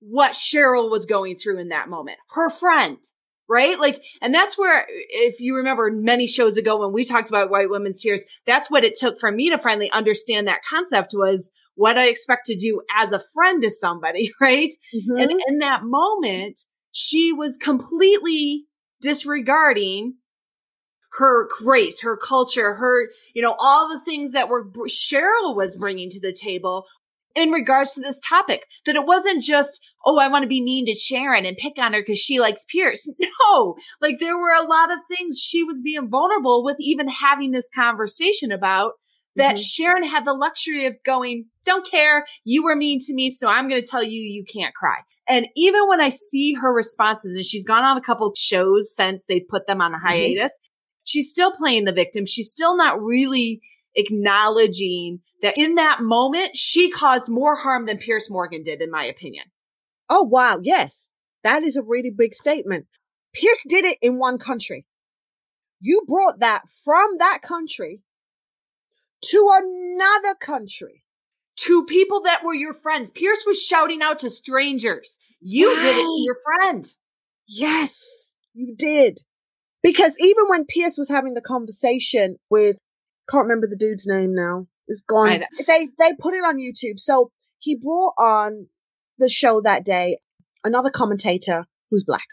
[0.00, 2.18] what Sheryl was going through in that moment.
[2.34, 2.98] Her friend,
[3.48, 3.80] right?
[3.80, 7.70] Like, and that's where, if you remember many shows ago when we talked about white
[7.70, 11.96] women's tears, that's what it took for me to finally understand that concept was what
[11.96, 14.74] I expect to do as a friend to somebody, right?
[14.94, 15.16] Mm-hmm.
[15.16, 18.66] And in that moment, she was completely
[19.00, 20.16] disregarding
[21.18, 26.08] her race, her culture, her, you know, all the things that were Sheryl was bringing
[26.10, 26.86] to the table
[27.34, 30.86] in regards to this topic that it wasn't just, oh, I want to be mean
[30.86, 33.08] to Sharon and pick on her because she likes Piers.
[33.50, 37.50] No, like there were a lot of things she was being vulnerable with even having
[37.50, 38.92] this conversation about
[39.36, 39.62] that mm-hmm.
[39.62, 42.24] Sharon had the luxury of going, don't care.
[42.44, 43.30] You were mean to me.
[43.30, 44.98] So I'm going to tell you, you can't cry.
[45.28, 49.24] And even when I see her responses and she's gone on a couple shows since
[49.26, 50.06] they put them on a mm-hmm.
[50.06, 50.58] hiatus.
[51.04, 52.26] She's still playing the victim.
[52.26, 53.60] She's still not really
[53.94, 59.04] acknowledging that in that moment, she caused more harm than Piers Morgan did, in my
[59.04, 59.46] opinion.
[60.08, 60.60] Oh, wow.
[60.62, 61.14] Yes.
[61.44, 62.86] That is a really big statement.
[63.34, 64.86] Piers did it in one country.
[65.80, 68.02] You brought that from that country
[69.22, 71.04] to another country.
[71.56, 73.10] To people that were your friends.
[73.10, 75.18] Piers was shouting out to strangers.
[75.40, 75.82] You right.
[75.82, 76.84] did it to your friend.
[77.46, 79.20] Yes, you did.
[79.82, 82.76] Because even when Piers was having the conversation with,
[83.28, 85.44] can't remember the dude's name now, is gone.
[85.66, 86.98] They they put it on YouTube.
[86.98, 88.68] So he brought on
[89.18, 90.18] the show that day
[90.64, 92.26] another commentator who's black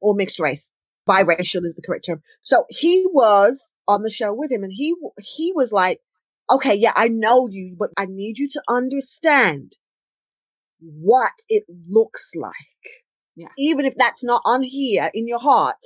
[0.00, 0.70] or mixed race.
[1.08, 2.22] Biracial is the correct term.
[2.42, 6.00] So he was on the show with him and he he was like,
[6.50, 9.72] "Okay, yeah, I know you, but I need you to understand
[10.80, 12.52] what it looks like."
[13.36, 13.48] Yeah.
[13.58, 15.84] Even if that's not on here in your heart.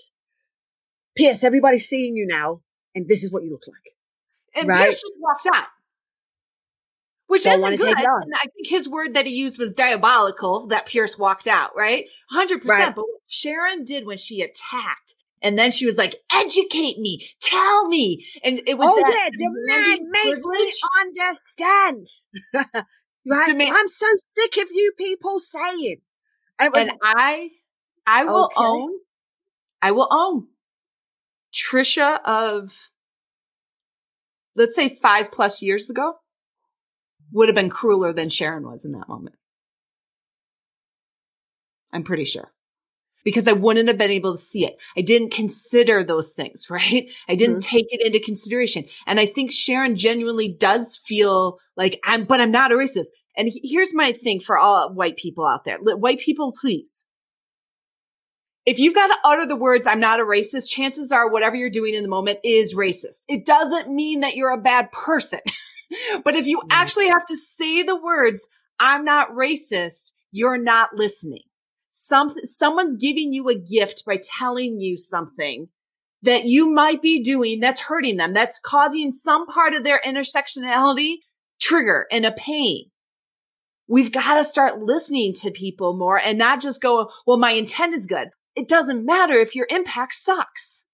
[1.18, 2.62] Piers, everybody's seeing you now,
[2.94, 3.94] and this is what you look like.
[4.56, 4.84] And right?
[4.84, 5.68] Piers just walks out
[7.26, 7.88] Which Don't isn't good.
[7.96, 8.22] take it on.
[8.22, 12.06] And I think his word that he used was diabolical that Piers walked out, right?
[12.34, 12.64] 100%.
[12.66, 12.94] Right.
[12.94, 17.86] But what Sharon did when she attacked, and then she was like, educate me, tell
[17.88, 18.24] me.
[18.44, 22.06] And it was oh that yeah, demand, make me understand.
[23.26, 23.46] right?
[23.46, 25.96] Demand- I'm so sick of you people saying.
[26.58, 27.50] And was And I,
[28.06, 28.64] I will Okay.
[28.64, 28.90] own,
[29.82, 30.48] I will own
[31.54, 32.90] Trisha of,
[34.56, 36.14] let's say five plus years ago
[37.32, 39.36] would have been crueler than Sharon was in that moment.
[41.92, 42.52] I'm pretty sure.
[43.24, 44.76] Because I wouldn't have been able to see it.
[44.96, 47.10] I didn't consider those things, right?
[47.28, 47.76] I didn't mm-hmm.
[47.76, 48.84] take it into consideration.
[49.06, 53.08] And I think Sharon genuinely does feel like I'm, but I'm not a racist.
[53.36, 55.78] And here's my thing for all white people out there.
[55.78, 57.06] White people, please.
[58.68, 61.70] If you've got to utter the words, I'm not a racist, chances are whatever you're
[61.70, 63.22] doing in the moment is racist.
[63.26, 65.38] It doesn't mean that you're a bad person.
[66.22, 66.68] but if you mm-hmm.
[66.70, 68.46] actually have to say the words,
[68.78, 71.44] I'm not racist, you're not listening.
[71.88, 75.68] Some, someone's giving you a gift by telling you something
[76.20, 81.14] that you might be doing that's hurting them, that's causing some part of their intersectionality
[81.58, 82.90] trigger and a pain.
[83.88, 87.94] We've got to start listening to people more and not just go, well, my intent
[87.94, 88.28] is good.
[88.58, 90.84] It doesn't matter if your impact sucks.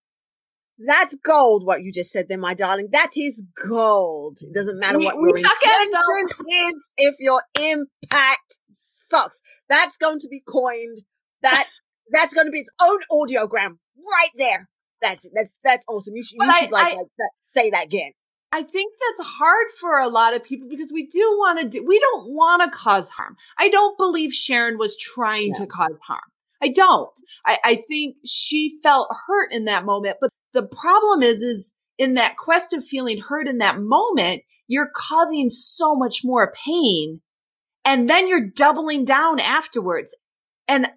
[0.78, 2.88] That's gold, what you just said there, my darling.
[2.92, 4.38] That is gold.
[4.40, 9.40] It doesn't matter We- what we suck at is if your impact sucks.
[9.68, 10.98] That's going to be coined.
[11.42, 11.64] That
[12.10, 14.68] that's going to be its own audiogram right there.
[15.00, 16.14] That's that's that's awesome.
[16.16, 18.12] You should, you But I- like, I- like that, say that again.
[18.52, 21.84] I think that's hard for a lot of people because we do want to do,
[21.84, 23.36] we don't want to cause harm.
[23.58, 26.20] I don't believe Sharon was trying to cause harm.
[26.64, 27.10] I don't.
[27.44, 30.16] I, I think she felt hurt in that moment.
[30.20, 34.90] But the problem is, is in that quest of feeling hurt in that moment, you're
[34.94, 37.20] causing so much more pain.
[37.84, 40.16] And then you're doubling down afterwards.
[40.66, 40.88] And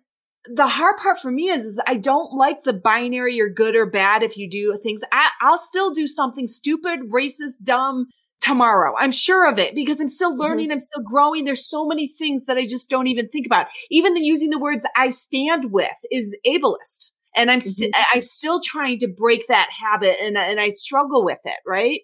[0.49, 3.85] the hard part for me is, is I don't like the binary you're good or
[3.85, 5.01] bad if you do things.
[5.11, 8.07] I, I'll still do something stupid, racist, dumb
[8.41, 8.93] tomorrow.
[8.97, 10.41] I'm sure of it because I'm still mm-hmm.
[10.41, 10.71] learning.
[10.71, 11.45] I'm still growing.
[11.45, 13.67] There's so many things that I just don't even think about.
[13.89, 17.11] Even the using the words I stand with is ableist.
[17.35, 18.15] And I'm still, mm-hmm.
[18.15, 21.59] I'm still trying to break that habit and, and I struggle with it.
[21.65, 22.01] Right.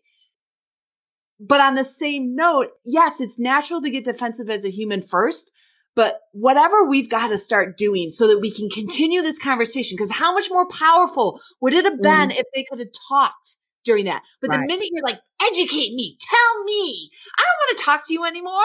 [1.39, 5.51] But on the same note, yes, it's natural to get defensive as a human first,
[5.95, 10.11] but whatever we've got to start doing so that we can continue this conversation, because
[10.11, 12.39] how much more powerful would it have been mm-hmm.
[12.39, 14.23] if they could have talked during that?
[14.41, 18.13] But the minute you're like, educate me, tell me, I don't want to talk to
[18.13, 18.61] you anymore.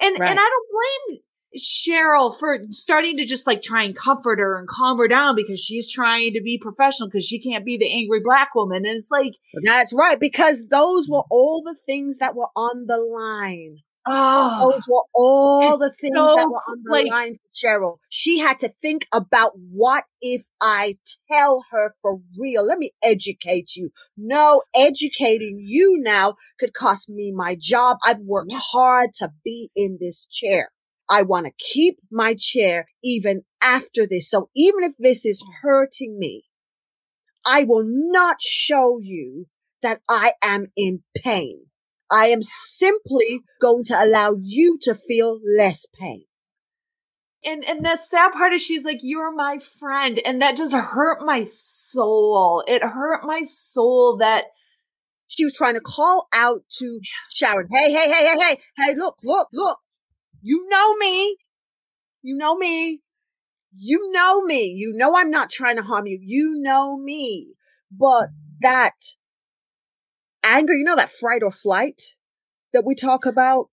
[0.00, 0.30] And, Right.
[0.30, 1.20] and I don't blame
[1.56, 5.58] Sheryl for starting to just like try and comfort her and calm her down because
[5.58, 8.84] she's trying to be professional because she can't be the angry black woman.
[8.84, 9.32] And it's like,
[9.64, 11.28] That's right, because those were mm.
[11.30, 13.78] all the things that were on the line.
[14.10, 17.96] Oh, Those were all the things so, that were on the like- line for Sheryl.
[18.08, 20.98] She had to think about what if I
[21.30, 22.64] tell her for real?
[22.64, 23.90] Let me educate you.
[24.16, 27.98] No, educating you now could cost me my job.
[28.04, 30.70] I've worked hard to be in this chair.
[31.10, 34.28] I want to keep my chair even after this.
[34.30, 36.44] So even if this is hurting me,
[37.46, 39.46] I will not show you
[39.82, 41.66] that I am in pain.
[42.10, 46.24] I am simply going to allow you to feel less pain.
[47.44, 50.18] And and the sad part is she's like, You're my friend.
[50.26, 52.64] And that just hurt my soul.
[52.66, 54.46] It hurt my soul that
[55.26, 57.00] She was trying to call out to
[57.34, 57.68] Sharon.
[57.70, 59.78] Hey, hey, hey, hey, hey, hey, look, look, look.
[60.42, 61.36] You know me.
[62.22, 63.02] You know me.
[63.76, 64.64] You know me.
[64.66, 66.18] You know I'm not trying to harm you.
[66.22, 67.54] You know me.
[67.90, 68.94] But that
[70.44, 72.02] anger, you know, that fright or flight
[72.72, 73.66] that we talk about,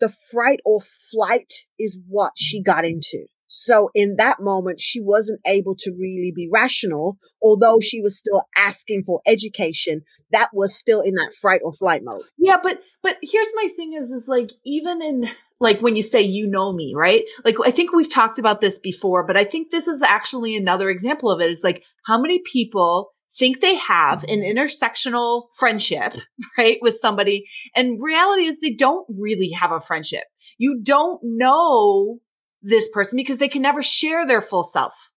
[0.00, 3.26] the fright or flight is what she got into.
[3.54, 8.44] So in that moment, she wasn't able to really be rational, although she was still
[8.56, 10.04] asking for education.
[10.30, 12.22] That was still in that fright or flight mode.
[12.38, 15.28] Yeah, but but here's my thing is is like even in
[15.60, 17.24] like when you say you know me, right?
[17.44, 20.88] Like I think we've talked about this before, but I think this is actually another
[20.88, 26.14] example of it is like how many people think they have an intersectional friendship,
[26.58, 30.24] right, with somebody and reality is they don't really have a friendship.
[30.58, 32.18] You don't know
[32.62, 35.10] this person because they can never share their full self.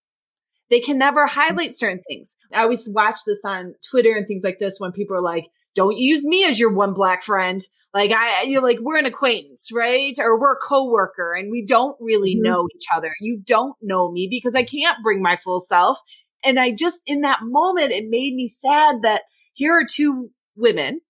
[0.68, 2.36] They can never highlight certain things.
[2.52, 5.46] I always watch this on Twitter and things like this when people are like,
[5.76, 7.60] don't use me as your one black friend.
[7.94, 10.14] Like I, you're like, we're an acquaintance, right?
[10.18, 12.42] Or we're a coworker and we don't really Mhm.
[12.42, 13.12] know each other.
[13.20, 16.00] You don't know me because I can't bring my full self.
[16.46, 19.22] And I just, in that moment, it made me sad that
[19.52, 21.00] here are two women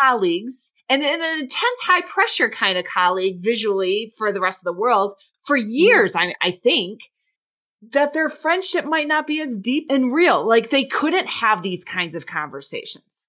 [0.00, 4.78] colleagues and an intense high pressure kind of colleague visually for the rest of the
[4.78, 5.14] world
[5.44, 7.10] for years, I, I think
[7.92, 10.46] that their friendship might not be as deep and real.
[10.46, 13.28] Like they couldn't have these kinds of conversations.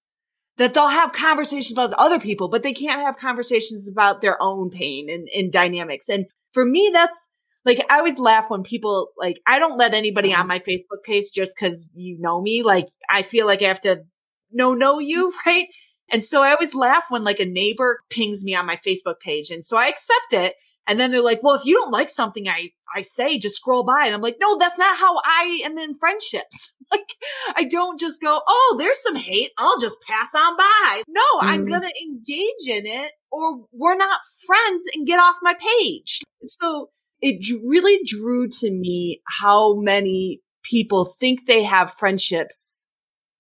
[0.57, 4.69] That they'll have conversations about other people, but they can't have conversations about their own
[4.69, 6.07] pain and, and dynamics.
[6.07, 7.27] And for me, that's
[7.65, 11.25] like, I always laugh when people, like, I don't let anybody on my Facebook page
[11.33, 12.63] just cause you know me.
[12.63, 14.03] Like, I feel like I have to
[14.51, 15.67] know, know you, right?
[16.11, 19.49] And so I always laugh when like a neighbor pings me on my Facebook page.
[19.49, 20.53] And so I accept it
[20.87, 23.83] and then they're like, well, if you don't like something I, I say, just scroll
[23.83, 24.03] by.
[24.05, 26.73] And I'm like, no, that's not how I am in friendships.
[26.91, 27.07] like,
[27.55, 29.51] I don't just go, oh, there's some hate.
[29.57, 31.03] I'll just pass on by.
[31.07, 31.43] No, mm.
[31.43, 36.21] I'm going to engage in it or we're not friends and get off my page.
[36.43, 36.89] So
[37.25, 42.85] it really drew to me how many people think they have friendships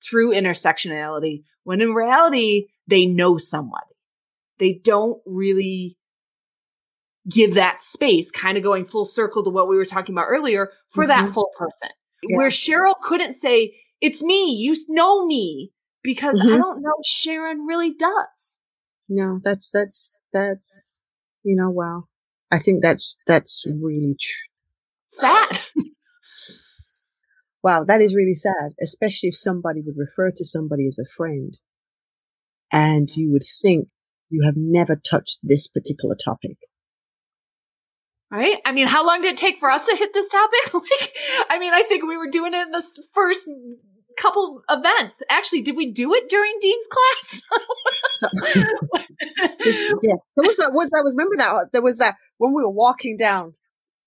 [0.03, 3.95] through intersectionality when in reality, they know somebody.
[4.57, 5.97] They don't really
[7.29, 10.71] give that space, kind of going full circle to what we were talking about earlier
[10.89, 11.25] for mm-hmm.
[11.25, 11.89] that full person.
[12.27, 12.37] Yeah.
[12.37, 15.71] Where Sheryl couldn't say, it's me, you know me,
[16.01, 16.55] because mm-hmm.
[16.55, 18.57] I don't know Sharon really does.
[19.07, 21.03] No, that's, that's, that's,
[21.43, 22.05] you know, wow.
[22.51, 24.47] I think that's, that's really true.
[25.07, 25.59] Sad.
[27.63, 31.57] wow, that is really sad, especially if somebody would refer to somebody as a friend
[32.71, 33.89] and you would think
[34.29, 36.57] you have never touched this particular topic.
[38.31, 38.57] Right?
[38.65, 40.73] I mean, how long did it take for us to hit this topic?
[40.73, 41.15] like,
[41.49, 42.83] I mean, I think we were doing it in the
[43.13, 43.47] first
[44.17, 45.21] couple events.
[45.29, 47.41] Actually, did we do it during Dean's class?
[50.01, 50.71] yeah, there was that.
[50.73, 53.53] Was was remember that there was that when we were walking down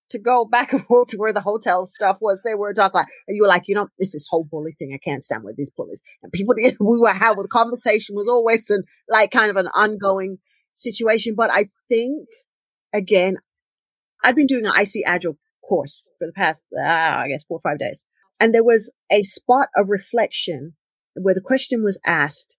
[0.09, 2.41] to go back and forth to where the hotel stuff was.
[2.43, 4.91] They were talking like, and you were like, you know, it's this whole bully thing.
[4.93, 6.01] I can't stand with these bullies.
[6.23, 10.37] And people, we were having the conversation was always an, like kind of an ongoing
[10.73, 11.35] situation.
[11.35, 12.27] But I think
[12.93, 13.37] again,
[14.23, 15.37] I've been doing an IC Agile
[15.67, 18.05] course for the past, uh, I guess, four or five days.
[18.39, 20.73] And there was a spot of reflection
[21.15, 22.57] where the question was asked,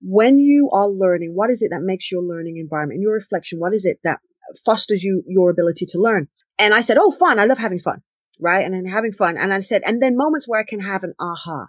[0.00, 3.60] when you are learning, what is it that makes your learning environment and your reflection?
[3.60, 4.18] What is it that
[4.64, 6.28] fosters you, your ability to learn?
[6.58, 7.38] And I said, Oh, fun.
[7.38, 8.02] I love having fun.
[8.40, 8.64] Right.
[8.64, 9.36] And then having fun.
[9.38, 11.68] And I said, and then moments where I can have an aha.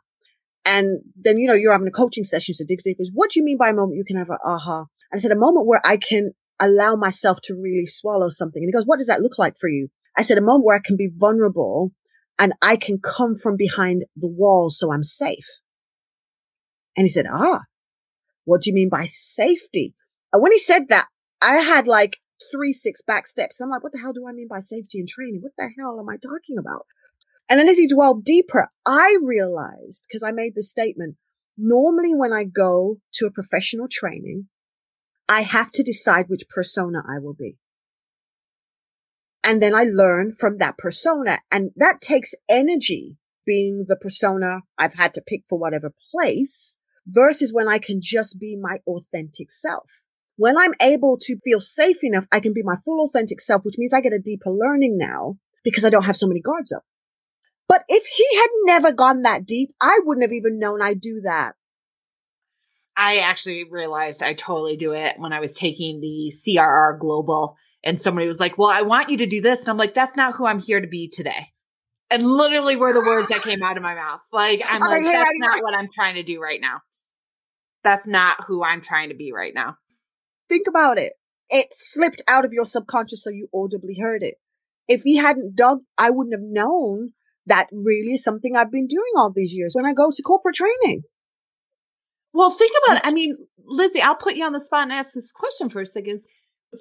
[0.66, 2.56] And then, you know, you're having a coaching session.
[2.56, 4.40] So Diggs Deep is what do you mean by a moment you can have an
[4.44, 4.86] aha?
[5.12, 8.64] And I said, a moment where I can allow myself to really swallow something.
[8.64, 9.90] And he goes, what does that look like for you?
[10.18, 11.92] I said, a moment where I can be vulnerable
[12.44, 15.62] and I can come from behind the wall so I'm safe.
[16.98, 17.62] And he said, ah,
[18.44, 19.96] what do you mean by safety?
[20.34, 21.08] And when he said that,
[21.42, 22.18] I had like
[22.52, 23.62] three, six back steps.
[23.62, 25.40] I'm like, what the hell do I mean by safety and training?
[25.42, 26.86] What the hell am I talking about?
[27.50, 31.16] And then as he dwelled deeper, I realized because I made the statement,
[31.58, 34.50] normally when I go to a professional training,
[35.30, 37.58] I have to decide which persona I will be.
[39.44, 44.94] And then I learn from that persona and that takes energy being the persona I've
[44.94, 49.90] had to pick for whatever place versus when I can just be my authentic self.
[50.38, 53.78] When I'm able to feel safe enough, I can be my full authentic self, which
[53.78, 56.84] means I get a deeper learning now because I don't have so many guards up.
[57.68, 61.22] But if he had never gone that deep, I wouldn't have even known I do
[61.24, 61.54] that.
[62.96, 68.00] I actually realized I totally do it when I was taking the CRR Global and
[68.00, 69.62] somebody was like, well, I want you to do this.
[69.62, 71.52] And I'm like, that's not who I'm here to be today.
[72.10, 74.22] And literally were the words that came out of my mouth.
[74.32, 76.82] Like, I'm oh, like, that's not what I'm trying to do right now.
[77.84, 79.78] That's not who I'm trying to be right now.
[80.50, 81.14] Think about it.
[81.50, 84.36] It slipped out of your subconscious so you audibly heard it.
[84.88, 87.14] If he hadn't dug, I wouldn't have known
[87.46, 90.56] that really is something I've been doing all these years when I go to corporate
[90.56, 91.04] training.
[92.34, 93.00] Well, think about mm.
[93.00, 93.08] it.
[93.08, 95.86] I mean, Lizzie, I'll put you on the spot and ask this question for a
[95.86, 96.20] second.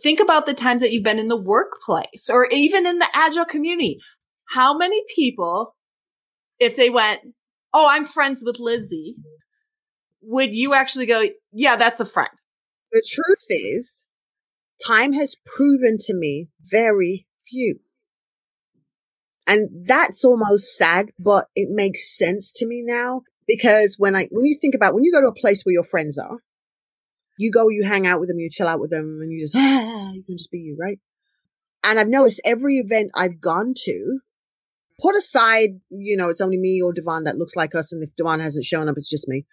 [0.03, 3.45] Think about the times that you've been in the workplace or even in the agile
[3.45, 3.99] community.
[4.51, 5.75] How many people,
[6.59, 7.21] if they went,
[7.75, 9.17] Oh, I'm friends with Lizzie,
[10.23, 12.31] would you actually go, Yeah, that's a friend?
[12.93, 14.05] the truth is,
[14.87, 17.79] time has proven to me very few.
[19.47, 24.45] And that's almost sad, but it makes sense to me now because when I, when
[24.45, 26.39] you think about, when you go to a place where your friends are,
[27.43, 29.57] you go, you hang out with them, you chill out with them and you just,
[29.57, 30.99] ah, you can just be you, right?
[31.85, 34.21] And I've noticed every event I've gone to,
[35.01, 37.93] put aside, you know, it's only me or Devon that looks like us.
[37.93, 39.45] And if Devon hasn't shown up, it's just me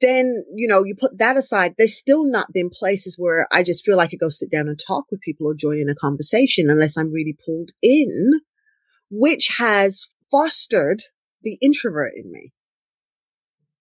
[0.00, 3.84] then, you know, you put that aside, there's still not been places where I just
[3.84, 6.70] feel like I go sit down and talk with people or join in a conversation
[6.70, 8.40] unless I'm really pulled in,
[9.10, 11.02] which has fostered
[11.42, 12.52] the introvert in me.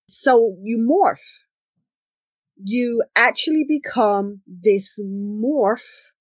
[0.08, 1.46] So you morph.
[2.64, 6.12] You actually become this morph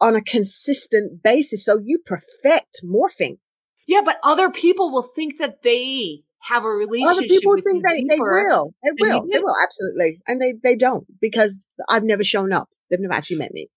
[0.00, 1.64] on a consistent basis.
[1.64, 3.38] So you perfect morphing.
[3.86, 7.10] Yeah, but other people will think that they have a relationship.
[7.10, 8.74] Other people think they, they will.
[8.82, 9.26] They will.
[9.32, 10.20] They will, absolutely.
[10.26, 12.68] And they, they don't because I've never shown up.
[12.90, 13.68] They've never actually met me.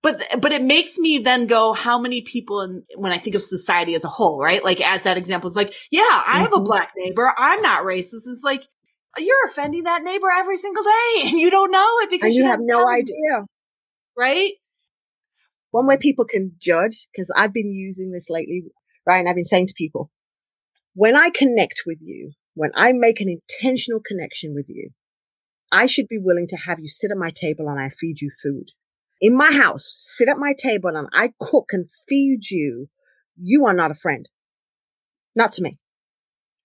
[0.00, 3.42] But but it makes me then go, how many people in when I think of
[3.42, 4.62] society as a whole, right?
[4.62, 6.64] Like as that example is like, yeah, I have a Mhm.
[6.66, 7.34] black neighbor.
[7.36, 8.26] I'm not racist.
[8.26, 8.62] It's like
[9.20, 12.50] you're offending that neighbor every single day, and you don't know it because And you
[12.50, 13.46] have no it, idea.
[14.16, 14.52] right?
[15.70, 18.64] One way people can judge, because I've been using this lately,
[19.06, 19.18] right?
[19.18, 20.10] And I've been saying to people,
[20.94, 24.90] when I connect with you, when I make an intentional connection with you,
[25.70, 28.30] I should be willing to have you sit at my table and I feed you
[28.42, 28.70] food.
[29.20, 32.88] In my house, sit at my table and I cook and feed you.
[33.36, 34.28] You are not a friend.
[35.36, 35.78] Not to me.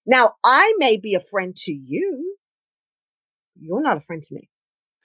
[0.05, 2.37] Now, I may be a friend to you.
[3.63, 4.49] You're not a friend to me.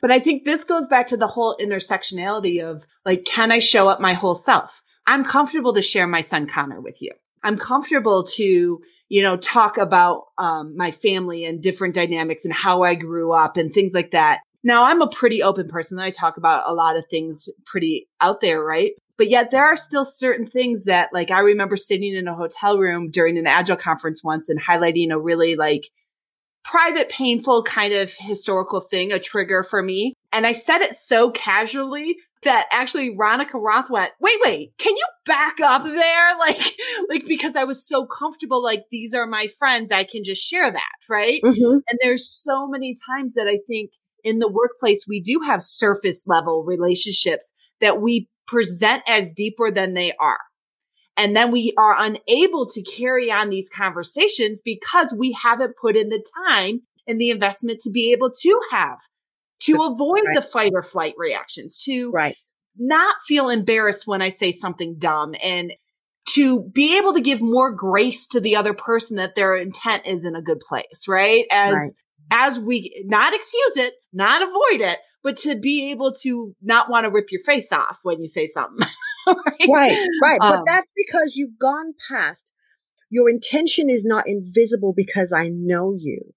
[0.01, 3.89] But I think this goes back to the whole intersectionality of like, can I show
[3.89, 4.83] up my whole self?
[5.07, 7.11] I'm comfortable to share my son Connor with you.
[7.43, 12.83] I'm comfortable to, you know, talk about um, my family and different dynamics and how
[12.83, 14.41] I grew up and things like that.
[14.63, 15.99] Now I'm a pretty open person.
[15.99, 18.93] I talk about a lot of things pretty out there, right?
[19.17, 22.79] But yet there are still certain things that like I remember sitting in a hotel
[22.79, 25.91] room during an agile conference once and highlighting a really like
[26.71, 30.13] private, painful kind of historical thing, a trigger for me.
[30.33, 35.07] And I said it so casually that actually Ronica Roth went, wait, wait, can you
[35.25, 36.29] back up there?
[36.39, 36.61] Like,
[37.09, 39.91] like, because I was so comfortable, like, these are my friends.
[39.91, 40.81] I can just share that.
[41.11, 41.41] Right.
[41.45, 41.79] Mm-hmm.
[41.89, 43.91] And there's so many times that I think
[44.23, 49.95] in the workplace, we do have surface level relationships that we present as deeper than
[49.95, 50.41] they are.
[51.19, 56.09] And then we are unable to carry on these conversations because we haven't put in
[56.11, 59.01] the time and the investment to be able to have,
[59.63, 60.35] to avoid Right.
[60.35, 62.37] the fight or flight reactions, to Right.
[62.77, 65.73] not feel embarrassed when I say something dumb and
[66.35, 70.25] to be able to give more grace to the other person that their intent is
[70.25, 71.47] in a good place, right?
[71.51, 71.93] As, Right.
[72.31, 77.07] as we not excuse it, not avoid it, but to be able to not want
[77.07, 78.87] to rip your face off when you say something.
[79.47, 79.69] right?
[79.69, 80.39] Right, right.
[80.41, 82.53] but Um, that's because you've gone past
[83.11, 86.35] your intention is not invisible because I know you.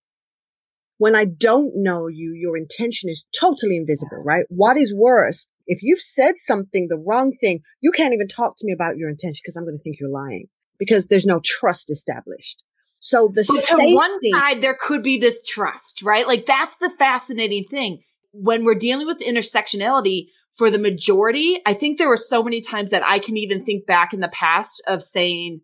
[0.97, 4.45] When I don't know you, your intention is totally invisible, right?
[4.49, 5.47] What is worse?
[5.65, 9.09] If you've said something, the wrong thing, you can't even talk to me about your
[9.09, 12.61] intention because I'm going to think you're lying because there's no trust established.
[12.99, 16.27] So the But to safety, one side, there could be this trust, right?
[16.27, 18.01] Like that's the fascinating thing.
[18.31, 20.27] When we're dealing with intersectionality
[20.61, 23.87] for the majority, I think there were so many times that I can even think
[23.87, 25.61] back in the past of saying,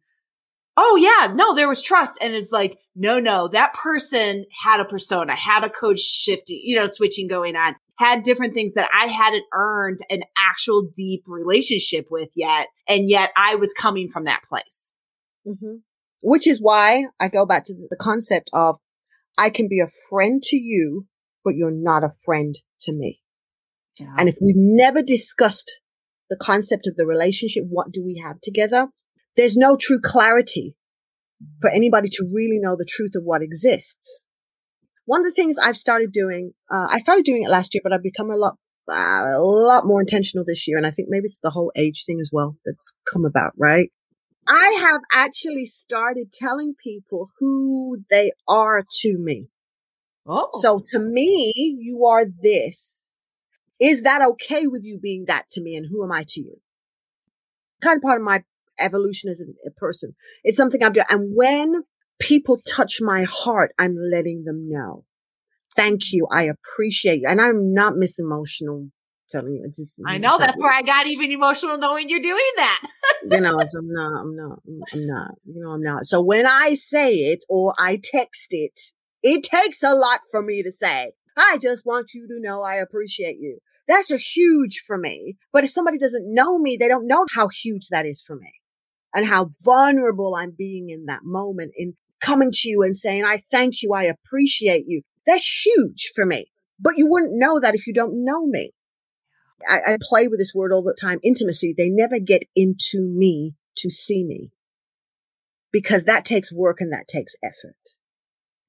[0.75, 2.17] Oh yeah, no, there was trust.
[2.19, 6.75] And it's like, no, no, that person had a persona, had a code shifting, you
[6.75, 12.07] know, switching going on, had different things that I hadn't earned an actual deep relationship
[12.09, 12.65] with yet.
[12.89, 14.93] And yet I was coming from that place.
[15.45, 15.81] Mhm.
[16.23, 18.77] which is why I go back to the concept of
[19.37, 21.05] I can be a friend to you,
[21.45, 23.21] but you're not a friend to me.
[23.99, 24.13] Yeah.
[24.17, 25.79] And if we've never discussed
[26.29, 28.87] the concept of the relationship, what do we have together?
[29.35, 30.75] There's no true clarity
[31.61, 34.25] for anybody to really know the truth of what exists.
[35.05, 37.93] One of the things I've started doing, uh, I started doing it last year, but
[37.93, 38.55] I've become a lot,
[38.89, 40.77] uh, a lot more intentional this year.
[40.77, 43.89] And I think maybe it's the whole age thing as well that's come about, right?
[44.49, 49.47] I have actually started telling people who they are to me.
[50.25, 50.49] oh.
[50.61, 53.06] So to me, you are this.
[53.79, 55.75] Is that okay with you being that to me?
[55.75, 56.59] And who am I to you?
[57.81, 58.43] Kind of part of my
[58.79, 60.15] evolution as a, person.
[60.43, 61.05] It's something I'm doing.
[61.09, 61.83] And when
[62.19, 65.05] people touch my heart, I'm letting them know.
[65.75, 66.27] Thank you.
[66.31, 67.27] I appreciate you.
[67.27, 68.89] And I'm not miss emotional
[69.29, 69.67] telling you.
[69.67, 72.81] Just, I know that's where I got even emotional knowing you're doing that.
[73.29, 76.05] you know, I'm not, I'm not, I'm not, you know, I'm not.
[76.05, 78.79] So when I say it or I text it,
[79.21, 82.75] it takes a lot for me to say, I just want you to know I
[82.75, 83.59] appreciate you.
[83.87, 85.37] That's a huge for me.
[85.53, 88.51] But if somebody doesn't know me, they don't know how huge that is for me
[89.13, 93.41] and how vulnerable I'm being in that moment in coming to you and saying, I
[93.51, 93.93] thank you.
[93.93, 95.01] I appreciate you.
[95.25, 96.51] That's huge for me.
[96.79, 98.71] But you wouldn't know that if you don't know me.
[99.67, 101.73] I, I play with this word all the time, intimacy.
[101.75, 104.51] They never get into me to see me
[105.71, 107.96] because that takes work and that takes effort.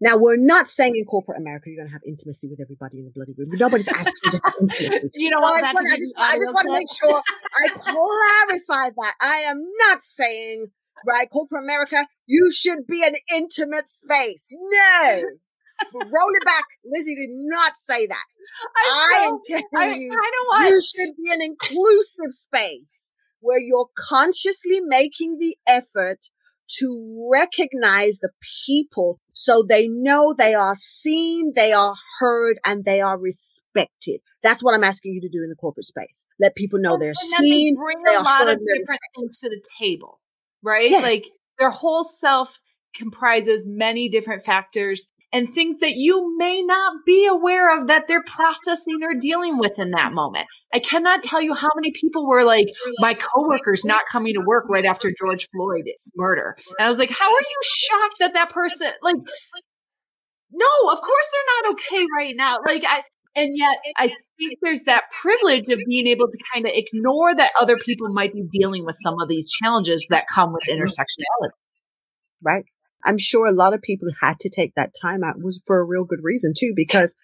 [0.00, 3.04] Now we're not saying in corporate America you're going to have intimacy with everybody in
[3.04, 3.48] the bloody room.
[3.52, 5.10] Nobody's asking you to have intimacy.
[5.14, 5.54] You know what?
[5.54, 7.22] I just want, I just, I just want to make sure
[7.56, 9.14] I clarify that.
[9.20, 10.66] I am not saying,
[11.06, 14.50] right, corporate America, you should be an intimate space.
[14.52, 15.22] No.
[15.94, 16.64] roll it back.
[16.84, 18.24] Lizzie did not say that.
[18.76, 20.68] I, I so, am I telling you, kind of want.
[20.68, 26.30] you should be an inclusive space where you're consciously making the effort
[26.78, 28.30] to recognize the
[28.66, 34.20] people so they know they are seen, they are heard, and they are respected.
[34.42, 36.26] That's what I'm asking you to do in the corporate space.
[36.38, 37.74] Let people know And- they're and then they seen.
[37.76, 40.20] bring they a lot heard, of different things to the table,
[40.62, 40.90] right?
[40.90, 41.02] Yes.
[41.02, 41.26] Like
[41.58, 42.60] their whole self
[42.94, 48.22] comprises many different factors and things that you may not be aware of that they're
[48.22, 50.46] processing or dealing with in that moment.
[50.72, 52.68] I cannot tell you how many people were like,
[52.98, 56.54] my coworkers not coming to work right after George Floyd's murder.
[56.78, 59.16] And I was like, how are you shocked that that person, like,
[60.50, 62.58] no, of course they're not okay right now.
[62.66, 63.02] Like, I,
[63.36, 64.08] and yet I
[64.38, 68.32] think there's that privilege of being able to kind of ignore that other people might
[68.32, 70.82] be dealing with some of these challenges that come with mm-hmm.
[70.82, 71.50] intersectionality.
[72.42, 72.64] right?
[73.04, 75.84] I'm sure a lot of people had to take that time out was for a
[75.84, 77.14] real good reason too, because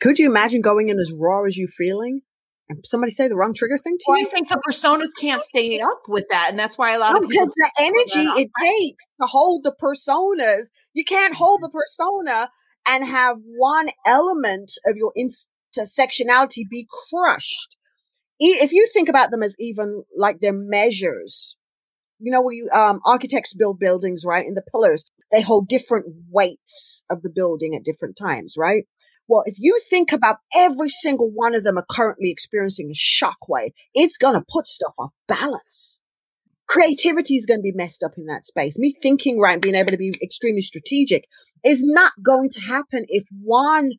[0.00, 2.22] could you imagine going in as raw as you feeling
[2.68, 5.80] and somebody say the wrong trigger thing to Well, I think the personas can't stay
[5.80, 6.48] up with that.
[6.50, 9.64] And that's why a lot No, of people because the energy it takes to hold
[9.64, 12.48] the personas, you can't hold the persona
[12.86, 17.76] and have one element of your intersectionality be crushed.
[18.38, 21.56] If you think about them as even like their measures,
[22.18, 24.46] you know, when you, um, architects build buildings, right?
[24.46, 28.84] And the pillars, they hold different weights of the building at different times, right?
[29.26, 33.72] Well, if you think about every single one of them are currently experiencing a shockwave,
[33.94, 36.02] it's going to put stuff off balance.
[36.66, 38.78] Creativity is going to be messed up in that space.
[38.78, 41.24] Me thinking right and being able to be extremely strategic
[41.64, 43.92] is not going to happen if one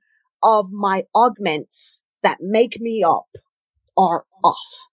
[0.43, 3.27] of my augments that make me up
[3.97, 4.89] are off.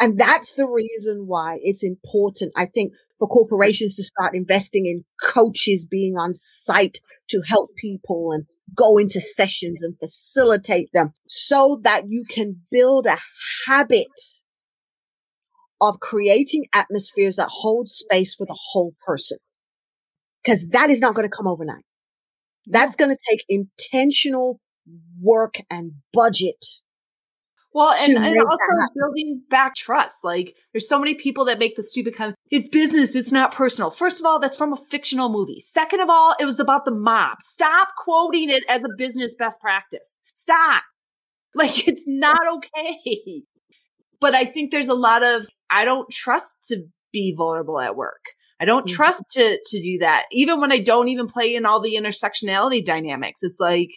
[0.00, 5.04] And that's the reason why it's important, I think, for corporations to start investing in
[5.20, 8.44] coaches being on site to help people and
[8.76, 13.18] go into sessions and facilitate them so that you can build a
[13.66, 14.06] habit
[15.80, 19.38] of creating atmospheres that hold space for the whole person.
[20.46, 21.84] Cause that is not going to come overnight.
[22.66, 24.60] That's going to take intentional
[25.20, 26.64] work and budget
[27.74, 30.24] Well, and, and also building back trust.
[30.24, 33.52] Like, there's so many people that make the stupid kind of, it's business, it's not
[33.52, 33.90] personal.
[33.90, 35.60] First of all, that's from a fictional movie.
[35.60, 37.42] Second of all, it was about the mob.
[37.42, 40.20] Stop quoting it as a business best practice.
[40.34, 40.82] Stop.
[41.54, 43.42] Like, it's not okay.
[44.20, 48.26] But I think there's a lot of, I don't trust to be vulnerable at work.
[48.60, 48.90] I don't Mhm.
[48.92, 50.26] trust to, to do that.
[50.30, 53.88] Even when I don't even play in all the intersectionality dynamics, it's like,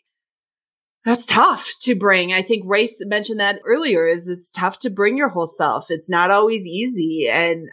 [1.06, 2.32] that's tough to bring.
[2.34, 5.90] I think race mentioned that earlier is it's tough to bring your whole self.
[5.90, 7.28] It's not always easy.
[7.30, 7.70] And,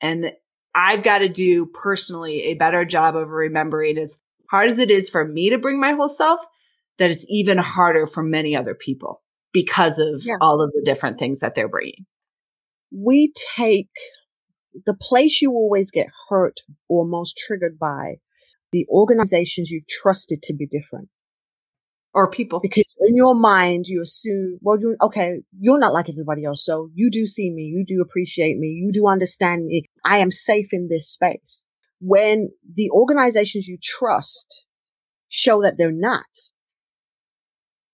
[0.00, 0.32] and
[0.74, 4.18] I've got to do personally a better job of remembering as
[4.50, 6.44] hard as it is for me to bring my whole self,
[6.98, 9.22] that it's even harder for many other people
[9.52, 10.34] because of Yeah.
[10.40, 12.06] all of the different things that they're bringing.
[12.96, 13.88] we take
[14.86, 18.16] the place you always get hurt or most triggered by
[18.72, 21.08] the organizations you trusted to be different.
[22.14, 22.60] Or people.
[22.60, 26.64] Because in your mind, you assume, well, you, okay, you're not like everybody else.
[26.64, 27.64] So you do see me.
[27.64, 28.68] You do appreciate me.
[28.68, 29.84] You do understand me.
[30.04, 31.64] I am safe in this space.
[32.00, 34.64] When the organizations you trust
[35.28, 36.26] show that they're not,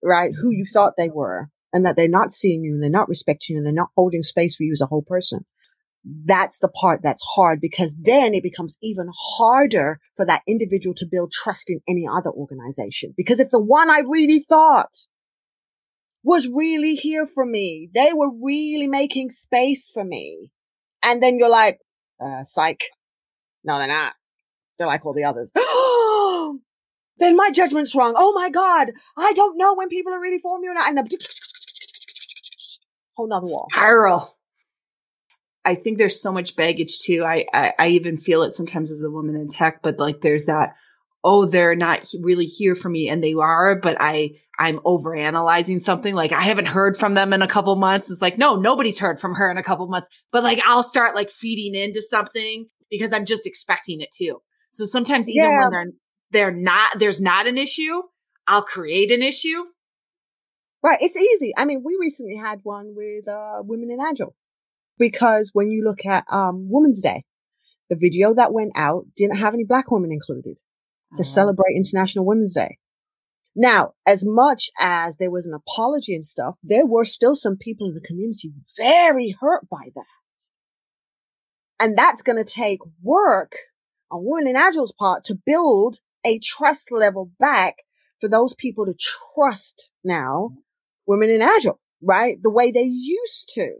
[0.04, 0.32] right?
[0.34, 3.54] Who you thought they were and that they're not seeing you and they're not respecting
[3.54, 5.46] you and they're not holding space for you as a whole person.
[6.04, 11.06] That's the part that's hard because then it becomes even harder for that individual to
[11.10, 13.12] build trust in any other organization.
[13.16, 15.06] Because if the one I really thought
[16.22, 20.52] was really here for me, they were really making space for me.
[21.02, 21.80] And then you're like,
[22.20, 22.84] uh, psych.
[23.64, 24.14] No, they're not.
[24.78, 25.52] They're like all the others.
[27.18, 28.14] then my judgment's wrong.
[28.16, 28.92] Oh my God.
[29.18, 30.88] I don't know when people are really for me or not.
[30.88, 31.08] And then
[33.16, 33.68] whole nother wall.
[33.70, 34.39] spiral.
[35.64, 37.24] I think there's so much baggage too.
[37.24, 40.46] I, I I even feel it sometimes as a woman in tech, but like there's
[40.46, 40.74] that.
[41.22, 46.14] Oh, they're not really here for me, and they are, but I I'm overanalyzing something.
[46.14, 48.10] Like I haven't heard from them in a couple months.
[48.10, 50.08] It's like no, nobody's heard from her in a couple months.
[50.32, 54.40] But like I'll start like feeding into something because I'm just expecting it too.
[54.70, 55.58] So sometimes even Yeah.
[55.60, 55.86] when they're
[56.30, 58.00] they're not there's not an issue,
[58.46, 59.64] I'll create an issue.
[60.82, 60.98] Right.
[61.02, 61.52] It's easy.
[61.58, 64.34] I mean, we recently had one with, uh, women in agile
[65.00, 67.24] because when you look at, um, Women's Day,
[67.88, 70.58] the video that went out didn't have any black women included
[71.16, 72.78] to celebrate International Women's Day.
[73.56, 77.88] Now, as much as there was an apology and stuff, there were still some people
[77.88, 80.04] in the community very hurt by that.
[81.80, 83.54] And that's going to take work
[84.10, 87.76] on Women in Agile's part to build a trust level back
[88.20, 88.94] for those people to
[89.34, 90.50] trust now
[91.06, 92.36] women in agile, right?
[92.40, 93.78] The way they used to.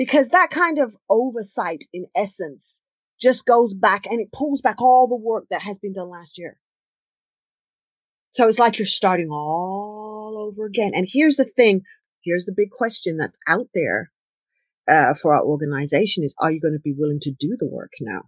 [0.00, 2.80] Because that kind of oversight in essence
[3.20, 6.38] just goes back and it pulls back all the work that has been done last
[6.38, 6.56] year.
[8.30, 10.92] So it's like you're starting all over again.
[10.94, 11.82] And here's the thing.
[12.24, 14.10] Here's the big question that's out there
[14.88, 17.92] uh, for our organization is, are you going to be willing to do the work
[18.00, 18.22] now?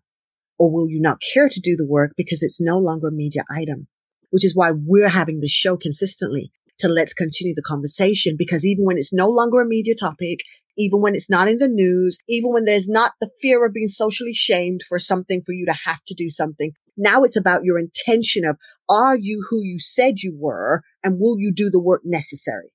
[0.59, 3.45] Or will you not care to do the work because it's no longer a media
[3.51, 3.87] item?
[4.29, 6.53] Which is why we're having the show consistently
[6.83, 10.41] to let's continue the conversation because even when it's no longer a media topic,
[10.76, 13.89] even when it's not in the news, even when there's not the fear of being
[13.89, 17.78] socially shamed for something for you to have to do something, now it's about your
[17.78, 18.57] intention of
[18.89, 22.72] are you who you said you were and will you do the work necessary?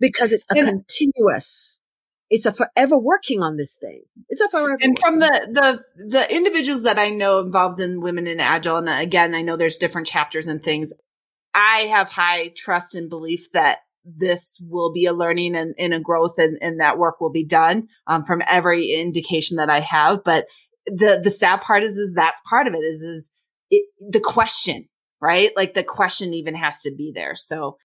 [0.00, 1.80] Because it's a and, continuous
[2.30, 4.02] it's a forever working on this thing.
[4.28, 4.76] It's a forever.
[4.80, 5.48] And from the
[5.96, 9.56] the the individuals that I know involved in Women in Agile, and again, I know
[9.56, 10.92] there's different chapters and things.
[11.54, 16.00] I have high trust and belief that this will be a learning and, and a
[16.00, 20.24] growth, and, and that work will be done um, from every indication that I have.
[20.24, 20.46] But
[20.86, 22.78] the the sad part is, is that's part of it.
[22.78, 23.32] Is is
[23.70, 24.88] it, the question,
[25.20, 25.50] right?
[25.56, 27.34] Like the question even has to be there.
[27.34, 27.76] So,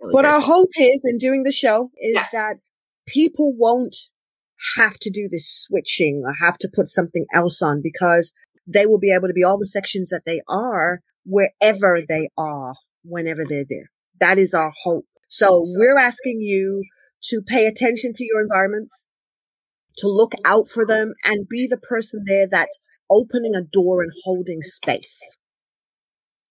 [0.00, 2.30] really what our hope is in doing the show is yes.
[2.32, 2.56] that
[3.06, 3.96] people won't
[4.76, 8.32] have to do this switching or have to put something else on because
[8.66, 12.74] they will be able to be all the sections that they are wherever they are,
[13.08, 13.90] whenever they're there.
[14.20, 15.06] That is our hope.
[15.28, 16.84] So we're asking you
[17.24, 19.08] to pay attention to your environments,
[19.98, 22.78] to look out for them and be the person there that's
[23.10, 25.36] opening a door and holding space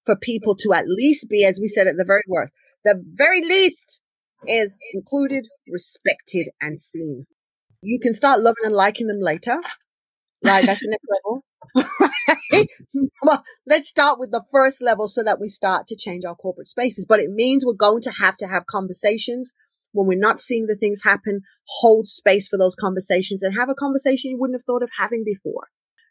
[0.05, 2.53] for people to at least be, as we said at the very worst,
[2.83, 3.99] the very least
[4.47, 7.25] is included, respected, and seen.
[7.81, 9.59] You can start loving and liking them later.
[10.43, 11.43] Right, that's the next level.
[11.75, 12.67] Right?
[13.23, 16.67] well, let's start with the first level so that we start to change our corporate
[16.67, 17.05] spaces.
[17.07, 19.53] But it means we're going to have to have conversations
[19.93, 21.41] when we're not seeing the things happen,
[21.79, 25.23] hold space for those conversations and have a conversation you wouldn't have thought of having
[25.23, 25.67] before.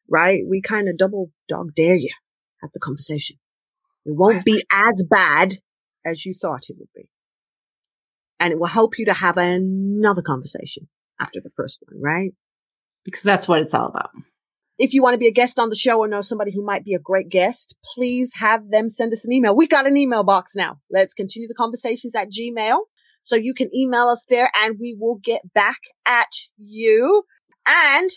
[0.08, 0.42] Right?
[0.48, 2.12] We kind of double dog dare you.
[2.62, 3.36] Have the conversation.
[4.06, 5.54] It won't be as bad
[6.04, 7.10] as you thought it would be
[8.40, 10.88] and it will help you to have another conversation
[11.20, 12.32] after the first one, right?
[13.04, 14.10] Because that's what it's all about.
[14.78, 16.84] If you want to be a guest on the show or know somebody who might
[16.84, 19.56] be a great guest, please have them send us an email.
[19.56, 20.80] We've got an email box now.
[20.90, 22.78] Let's continue the conversations at Gmail.
[23.22, 27.24] So you can email us there and we will get back at you.
[27.66, 28.10] And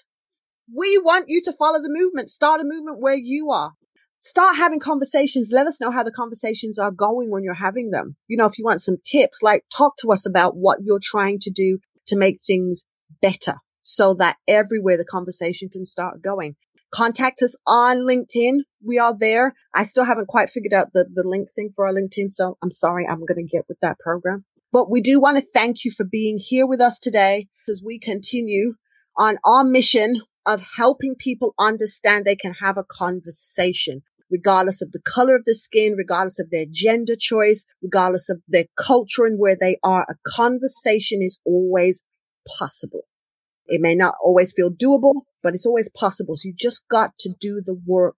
[0.76, 2.30] we want you to follow the movement.
[2.30, 3.74] Start a movement where you are
[4.20, 5.49] start having conversations.
[5.51, 8.16] Let us know how the conversations are going when you're having them.
[8.28, 11.39] You know, if you want some tips, like talk to us about what you're trying
[11.39, 12.84] to do to make things
[13.22, 13.55] better
[13.90, 16.56] so that everywhere the conversation can start going.
[16.92, 18.60] Contact us on LinkedIn.
[18.86, 19.54] We are there.
[19.74, 22.30] I still haven't quite figured out the, the link thing for our LinkedIn.
[22.30, 23.08] So I'm sorry.
[23.08, 26.06] I'm going to get with that program, but we do want to thank you for
[26.06, 28.76] being here with us today as we continue
[29.18, 35.02] on our mission of helping people understand they can have a conversation regardless of the
[35.02, 39.58] color of the skin, regardless of their gender choice, regardless of their culture and where
[39.60, 40.06] they are.
[40.08, 42.04] A conversation is always
[42.48, 43.09] possible.
[43.70, 46.36] It may not always feel doable, but it's always possible.
[46.36, 48.17] So you just got to do the work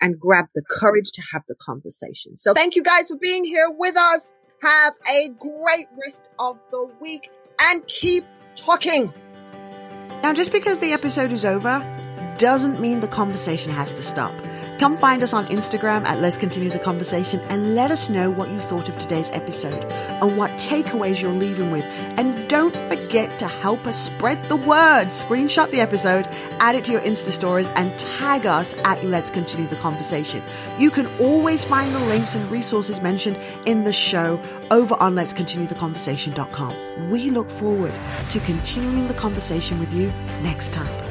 [0.00, 2.36] and grab the courage to have the conversation.
[2.36, 4.34] So thank you guys for being here with us.
[4.62, 7.30] Have a great rest of the week
[7.60, 8.24] and keep
[8.56, 9.12] talking.
[10.22, 11.84] Now, just because the episode is over
[12.38, 14.34] doesn't mean the conversation has to stop.
[14.78, 18.48] Come find us on Instagram at Let's Continue the Conversation and let us know what
[18.48, 21.82] you thought of today's episode and what takeaways you're leaving with.
[22.16, 25.08] And don't forget to help us spread the word.
[25.08, 26.28] Screenshot the episode,
[26.60, 30.44] add it to your Insta stories, and tag us at Let's Continue the Conversation.
[30.78, 35.32] You can always find the links and resources mentioned in the show over on Let's
[35.32, 37.10] Continue the Conversation.com.
[37.10, 37.94] We look forward
[38.28, 40.06] to continuing the conversation with you
[40.40, 41.07] next time.